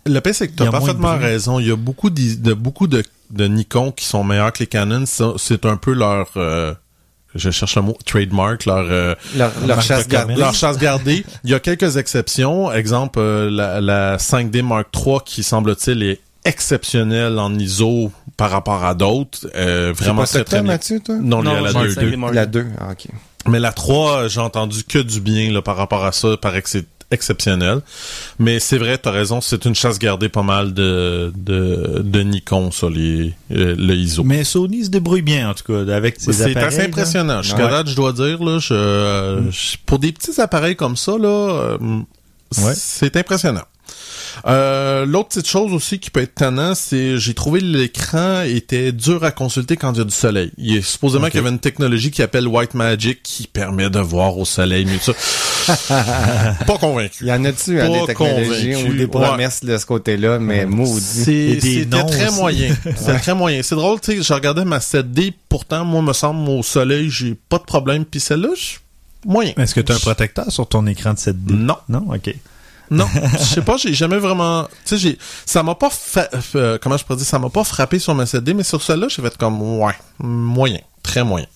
[0.05, 1.59] Le pire, c'est que Il y t'as a moins de parfaitement raison.
[1.59, 5.05] Il y a beaucoup de, beaucoup de, de Nikon qui sont meilleurs que les Canon.
[5.07, 6.75] C'est un peu leur, euh,
[7.35, 10.35] je cherche le mot, trademark, leur, euh, Leur, chasse gardée.
[10.35, 11.25] leur chasse gardée.
[11.43, 12.71] Il y a quelques exceptions.
[12.71, 18.83] Exemple, euh, la, la 5D Mark III qui semble-t-il est exceptionnelle en ISO par rapport
[18.83, 19.47] à d'autres.
[19.55, 20.71] Euh, C'est vraiment pas très très bien.
[20.73, 21.15] Mathieu, toi?
[21.19, 22.01] Non, il y a la j'ai deux.
[22.01, 22.47] le 5D Mark La II.
[22.49, 22.65] 2.
[22.79, 23.07] Ah, ok.
[23.47, 26.29] Mais la 3, euh, j'ai entendu que du bien là, par rapport à ça.
[26.31, 27.81] Il paraît que c'est exceptionnel.
[28.39, 32.71] Mais c'est vrai, t'as raison, c'est une chasse gardée pas mal de, de, de Nikon,
[32.71, 34.23] ça, les, euh, le ISO.
[34.23, 36.67] mais Sony se débrouille bien en tout cas avec ses C'est appareils.
[36.67, 36.83] assez là.
[36.85, 37.41] impressionnant.
[37.41, 37.71] Jusqu'à Ouais.
[37.71, 41.27] date, je dois dire, là, je, euh, je- pour des petits appareils comme ça, là,
[41.27, 41.77] euh,
[42.57, 42.73] Ouais.
[42.75, 43.63] c'est impressionnant.
[44.47, 49.23] Euh, L'autre petite chose aussi qui peut être tannant, c'est j'ai trouvé l'écran était dur
[49.23, 50.51] à consulter quand il y a du soleil.
[50.57, 53.99] Il est supposément qu'il y avait une technologie qui appelle White Magic qui permet de
[53.99, 55.13] voir au soleil mieux ça.
[55.67, 57.17] Pas convaincu.
[57.21, 58.89] Il y en a-tu hein, Pas des technologies convaincu.
[58.91, 61.01] ou des promesses de ce côté-là, mais maudit.
[61.01, 62.35] C'était très aussi.
[62.39, 62.75] moyen.
[62.97, 63.61] C'était très moyen.
[63.63, 67.35] C'est drôle, tu sais, je regardais ma 7D, pourtant, moi, me semble, au soleil, j'ai
[67.49, 68.77] pas de problème, puis celle-là, je-
[69.29, 69.53] moyen.
[69.57, 71.53] Est-ce que tu as un protecteur sur ton écran de 7D?
[71.53, 71.77] Non.
[71.89, 72.05] Non?
[72.13, 72.33] OK.
[72.91, 76.77] Non, je sais pas, j'ai jamais vraiment, tu sais, j'ai, ça m'a pas fa- euh,
[76.79, 79.23] comment je pourrais dire, ça m'a pas frappé sur ma 7D, mais sur celle-là, j'ai
[79.23, 81.47] fait comme, ouais, moyen, très moyen.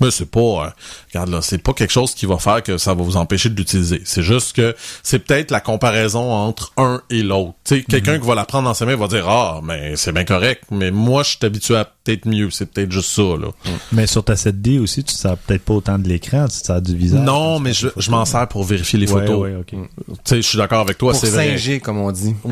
[0.00, 0.70] Mais c'est pas, euh,
[1.12, 3.56] regarde là, c'est pas quelque chose qui va faire que ça va vous empêcher de
[3.56, 4.02] l'utiliser.
[4.04, 7.54] C'est juste que c'est peut-être la comparaison entre un et l'autre.
[7.64, 10.12] Tu sais, quelqu'un qui va la prendre dans ses mains va dire ah, mais c'est
[10.12, 10.64] bien correct.
[10.70, 12.50] Mais moi, je suis habitué à peut-être mieux.
[12.50, 13.48] C'est peut-être juste ça là.
[13.92, 16.94] Mais sur ta 7D aussi, tu sers peut-être pas autant de l'écran, tu sers du
[16.96, 17.20] visage.
[17.20, 19.38] non, mais je, je m'en sers pour vérifier les Ouais, photos.
[19.42, 19.66] ouais, ok.
[19.70, 19.78] Tu
[20.24, 21.56] sais, je suis d'accord avec toi, c'est vrai.
[21.56, 22.34] 5G, comme on dit.
[22.44, 22.50] Oh,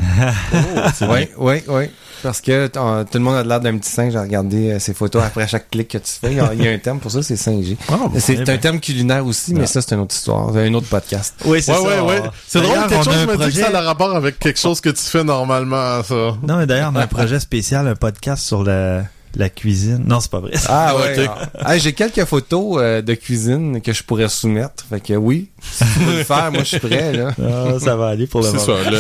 [1.11, 1.85] Oui, oui, oui.
[2.23, 4.95] Parce que euh, tout le monde a l'air d'un petit singe à regarder euh, ses
[4.95, 6.31] photos après chaque clic que tu fais.
[6.31, 7.77] Il y a, il y a un terme pour ça, c'est 5G.
[7.89, 8.13] Ah, bon.
[8.19, 10.51] c'est un terme culinaire aussi, mais ça, c'est une autre histoire.
[10.53, 11.35] C'est un autre podcast.
[11.45, 12.05] Oui, c'est Ouais, ça.
[12.05, 12.23] ouais, ouais.
[12.47, 14.91] C'est drôle, quelque chose me dit que ça a le rapport avec quelque chose que
[14.91, 16.15] tu fais normalement, ça.
[16.47, 19.03] Non, mais d'ailleurs, on a un projet spécial, un podcast sur la,
[19.35, 20.05] la cuisine.
[20.07, 20.53] Non, c'est pas vrai.
[20.69, 21.27] Ah ouais, ouais.
[21.27, 21.31] ok.
[21.61, 21.75] ah.
[21.75, 24.85] Hey, J'ai quelques photos euh, de cuisine que je pourrais soumettre.
[24.89, 27.13] Fait que oui, si tu veux le faire, moi je suis prêt.
[27.13, 27.31] Là.
[27.43, 28.83] Ah, ça va aller pour le C'est moment.
[28.85, 28.91] ça.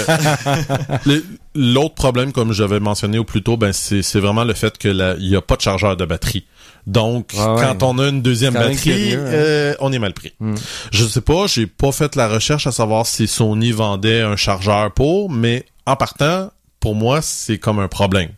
[1.06, 1.24] le- le-
[1.54, 4.88] L'autre problème, comme j'avais mentionné au plus tôt, ben c'est c'est vraiment le fait que
[5.18, 6.46] il y a pas de chargeur de batterie.
[6.86, 7.60] Donc, Ah ouais.
[7.62, 9.18] quand on a une deuxième C'est batterie, hein.
[9.18, 10.32] euh, on est mal pris.
[10.40, 10.54] Hmm.
[10.90, 14.92] Je sais pas, j'ai pas fait la recherche à savoir si Sony vendait un chargeur
[14.92, 18.30] pour, mais en partant, pour moi, c'est comme un problème.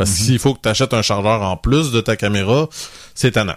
[0.00, 2.68] Parce que s'il faut que tu achètes un chargeur en plus de ta caméra,
[3.14, 3.56] c'est tannant.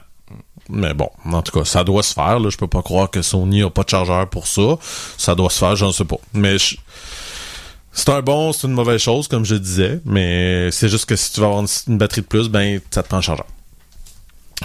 [0.68, 2.38] Mais bon, en tout cas, ça doit se faire.
[2.38, 2.50] Là.
[2.50, 4.76] Je peux pas croire que Sony a pas de chargeur pour ça.
[5.18, 6.18] Ça doit se faire, je ne sais pas.
[6.34, 6.76] Mais je-
[7.94, 10.02] c'est un bon, c'est une mauvaise chose, comme je disais.
[10.04, 13.04] Mais c'est juste que si tu vas avoir une, une batterie de plus, ben ça
[13.04, 13.46] te prend un chargeur.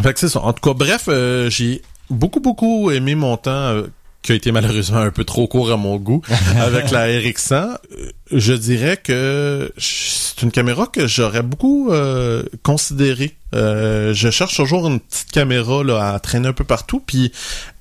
[0.02, 0.40] Fait que c'est ça.
[0.40, 3.86] En tout cas, bref, euh, j'ai beaucoup, beaucoup aimé mon temps euh,
[4.22, 6.22] qui a été malheureusement un peu trop court à mon goût
[6.60, 7.52] avec la RX100.
[7.54, 13.36] Euh, Je dirais que c'est une caméra que j'aurais beaucoup euh, considéré.
[13.54, 17.32] Euh, je cherche toujours une petite caméra là, à traîner un peu partout, puis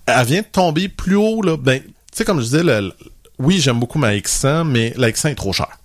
[0.06, 1.42] elle vient de tomber plus haut.
[1.42, 1.58] Là.
[1.58, 2.94] Ben, tu sais, comme je disais, le-
[3.40, 5.78] oui, j'aime beaucoup ma X100, mais la X100 est trop chère.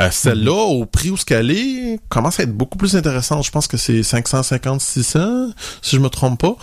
[0.00, 3.44] Euh, Celle-là, au prix où ce qu'elle est, commence à être beaucoup plus intéressante.
[3.44, 6.56] Je pense que c'est 550-600, si je me trompe pas.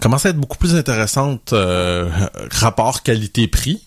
[0.00, 2.10] Commence à être beaucoup plus intéressante euh,
[2.50, 3.82] rapport qualité-prix.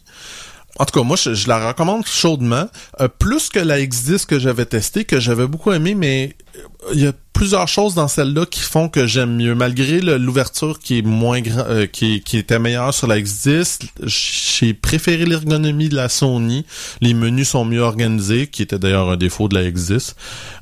[0.79, 2.67] En tout cas, moi, je, la recommande chaudement.
[3.01, 6.59] Euh, plus que la X10 que j'avais testée, que j'avais beaucoup aimé, mais euh,
[6.93, 9.55] il y a plusieurs choses dans celle-là qui font que j'aime mieux.
[9.55, 14.73] Malgré l'ouverture qui est moins grand, euh, qui, qui était meilleure sur la X10, j'ai
[14.73, 16.65] préféré l'ergonomie de la Sony.
[16.99, 20.15] Les menus sont mieux organisés, qui était d'ailleurs un défaut de la X10.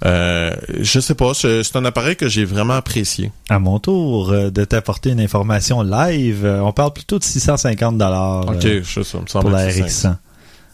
[0.06, 3.32] Euh, je sais pas, c'est un appareil que j'ai vraiment apprécié.
[3.50, 8.48] À mon tour euh, de t'apporter une information live, on parle plutôt de 650 dollars
[8.50, 10.16] Ok, je, ça me semble pour la que c'est RX100.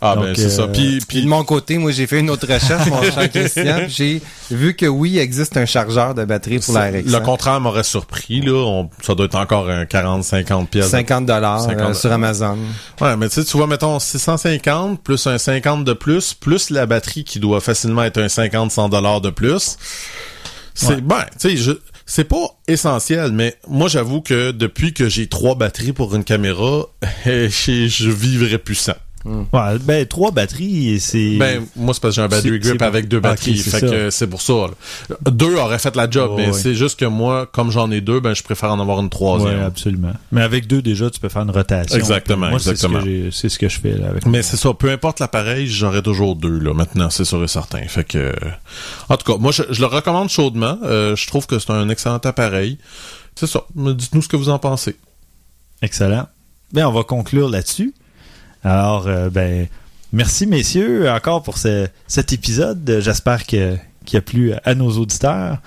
[0.06, 0.64] Ah Donc, ben c'est ça.
[0.64, 3.30] euh, Puis, Puis puis de mon côté, moi j'ai fait une autre recherche, mon cher
[3.34, 3.84] Christian.
[3.88, 7.04] J'ai vu que oui, il existe un chargeur de batterie pour la RX.
[7.06, 8.54] Le contraire m'aurait surpris, là.
[8.54, 10.90] On- ça doit être encore un 40-50 pièces.
[10.90, 12.58] 50 dollars 50 sur Amazon.
[13.00, 16.86] Ouais, mais tu sais, tu vois, mettons, 650 plus un 50 de plus, plus la
[16.86, 19.78] batterie qui doit facilement être un 50-100 dollars de plus.
[20.74, 21.02] C'est, Ouais.
[21.02, 21.72] ben, tu sais, je,
[22.06, 26.86] c'est pas essentiel, mais moi, j'avoue que depuis que j'ai trois batteries pour une caméra,
[27.26, 27.48] je,
[27.88, 28.90] je vivrais plus
[29.26, 31.38] Ouais, ben, trois batteries, c'est...
[31.38, 33.58] Ben, moi, c'est parce que j'ai un battery grip avec deux batteries.
[33.58, 33.88] c'est fait ça.
[33.88, 34.54] que c'est pour ça.
[34.54, 35.16] là.
[35.32, 38.20] Deux auraient fait la job, Oh, mais c'est juste que moi, comme j'en ai deux,
[38.20, 39.62] ben, je préfère en avoir une troisième.
[39.62, 40.14] absolument.
[40.32, 41.98] Mais avec deux, déjà, tu peux faire une rotation.
[41.98, 43.02] Exactement, Moi, c'est ce exactement.
[43.32, 46.36] c'est ce que je fais là, avec Mais c'est ça, peu importe l'appareil, j'aurais toujours
[46.36, 47.82] deux là maintenant, c'est sûr et certain.
[47.88, 48.34] Fait que,
[49.10, 50.78] en tout cas, moi je, je le recommande chaudement.
[50.84, 52.78] Euh, je trouve que c'est un excellent appareil.
[53.36, 53.62] C'est ça.
[53.76, 54.96] Dites-nous ce que vous en pensez.
[55.82, 56.28] Excellent.
[56.72, 57.94] Ben, on va conclure là-dessus.
[58.64, 59.68] Alors, euh, ben,
[60.12, 63.00] merci messieurs encore pour ce- cet épisode.
[63.02, 63.80] J'espère qu'il
[64.14, 65.58] a plu à nos auditeurs.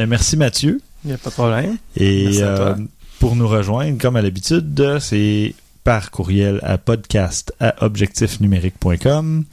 [0.00, 0.80] Euh, merci Mathieu.
[1.04, 1.76] Il n'y a pas de problème.
[1.96, 2.76] Et Merci à euh, toi.
[3.20, 9.44] pour nous rejoindre, comme à l'habitude, c'est par courriel à podcast à objectifnumérique.com,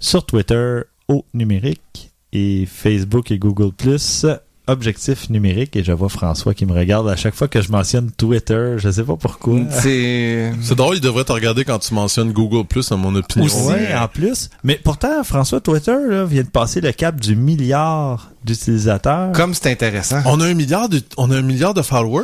[0.00, 4.26] sur Twitter au numérique et Facebook et Google Plus
[4.68, 8.12] Objectif numérique et je vois François qui me regarde à chaque fois que je mentionne
[8.16, 9.58] Twitter, je sais pas pourquoi.
[9.70, 13.46] C'est C'est drôle, il devrait te regarder quand tu mentionnes Google Plus, à mon opinion.
[13.46, 14.50] Aussi, en plus.
[14.62, 19.32] Mais pourtant, François Twitter là, vient de passer le cap du milliard d'utilisateurs.
[19.32, 20.20] comme c'est intéressant.
[20.26, 22.22] On a un milliard de, on a un milliard de followers?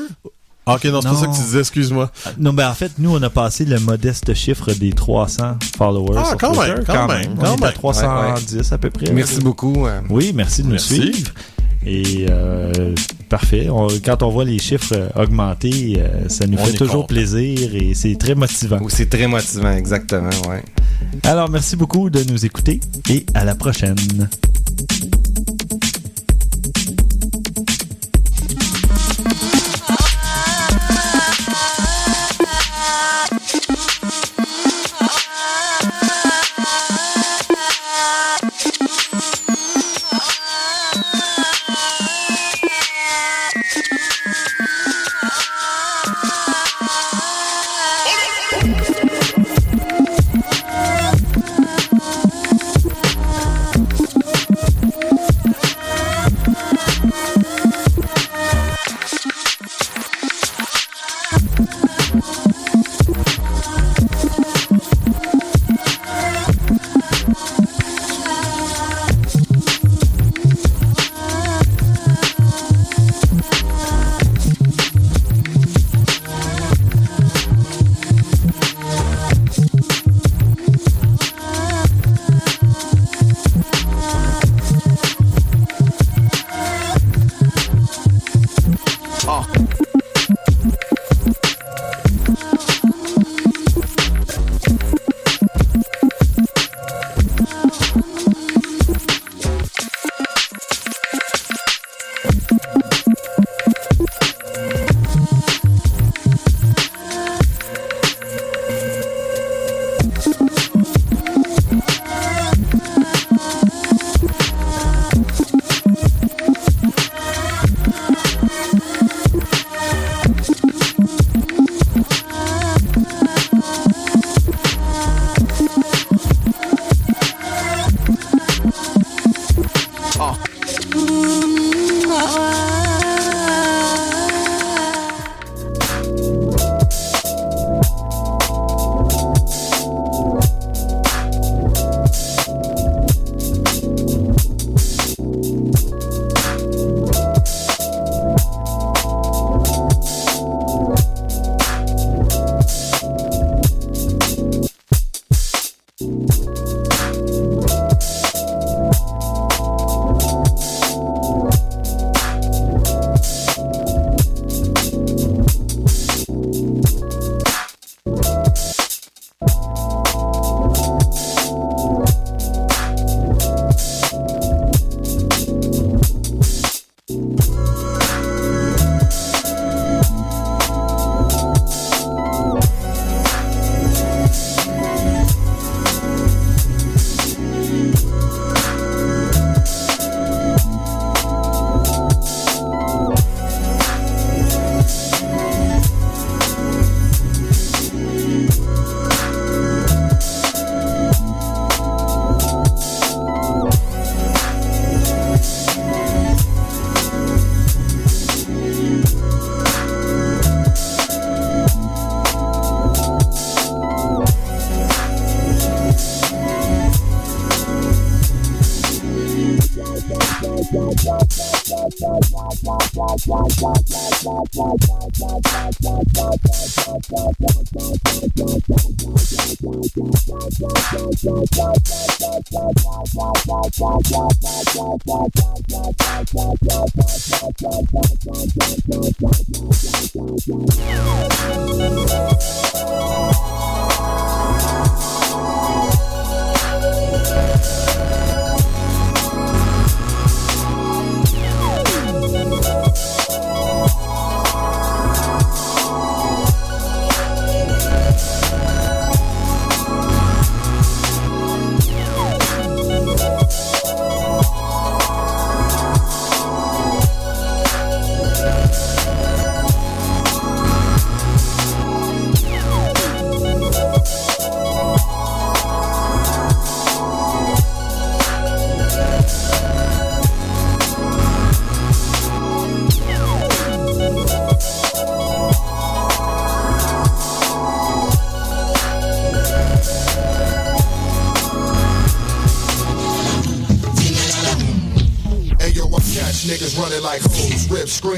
[0.71, 2.11] Ah, ok, non, c'est pas ça que tu disais, excuse-moi.
[2.39, 6.19] Non, ben en fait, nous, on a passé le modeste chiffre des 300 followers.
[6.19, 6.75] Ah, sur quand Twitter.
[6.75, 7.73] même, quand même, On quand est à même.
[7.73, 9.11] 310 à peu près.
[9.13, 9.87] Merci beaucoup.
[9.87, 10.95] euh, Oui, merci de nous Merci.
[11.13, 11.31] suivre.
[11.87, 12.95] Et euh,
[13.29, 13.69] parfait.
[13.71, 17.75] On- quand on voit les chiffres euh, augmenter, euh, ça nous On fait toujours plaisir
[17.75, 18.81] et c'est très motivant.
[18.89, 20.63] C'est très motivant, exactement, ouais.
[21.25, 23.97] Alors, merci beaucoup de nous écouter et à la prochaine.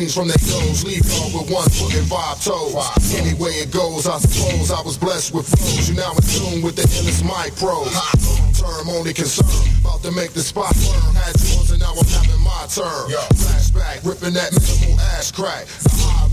[0.09, 2.73] From their nose, leave y'all with one foot and five toes.
[3.13, 5.91] Any it goes, I suppose I was blessed with flows.
[5.91, 7.93] You now in tune with the illest mic pros.
[8.57, 9.45] Term only concern,
[9.81, 11.15] about to make the spot burn.
[11.15, 13.13] Had yours and now I'm having my turn.
[13.37, 15.67] Flashback, ripping that minimal ass crack.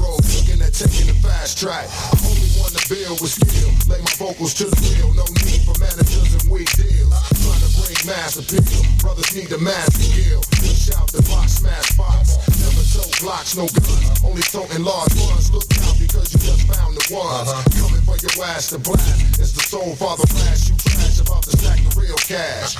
[0.07, 1.83] Road, looking at taking the fast track.
[1.91, 5.11] I'm only one to build with skill, lay my vocals to the wheel.
[5.19, 7.11] No need for managers and weak deals.
[7.43, 8.63] Trying to bring mass appeal,
[9.03, 10.39] brothers need the mass skill.
[10.63, 12.39] Push out the box, smash box.
[12.63, 14.23] Never tote blocks, no guns.
[14.23, 15.51] Only toting large ones.
[15.51, 17.51] Look out because you just found the ones.
[17.51, 17.67] Uh-huh.
[17.75, 19.39] Coming for your ass to blast.
[19.39, 20.71] It's the soul father flash.
[20.71, 22.79] You trash about to stack the real cash.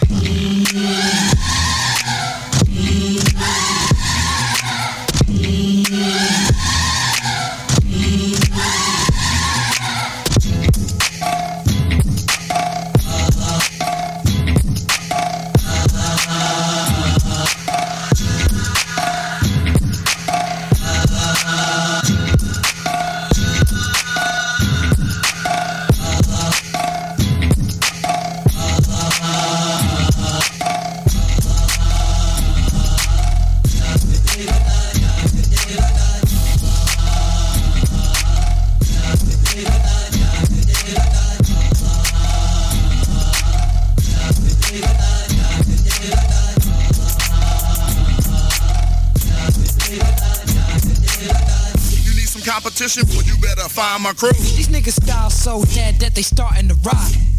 [54.01, 54.31] My crew.
[54.31, 57.36] These niggas style so dead that they starting to rot.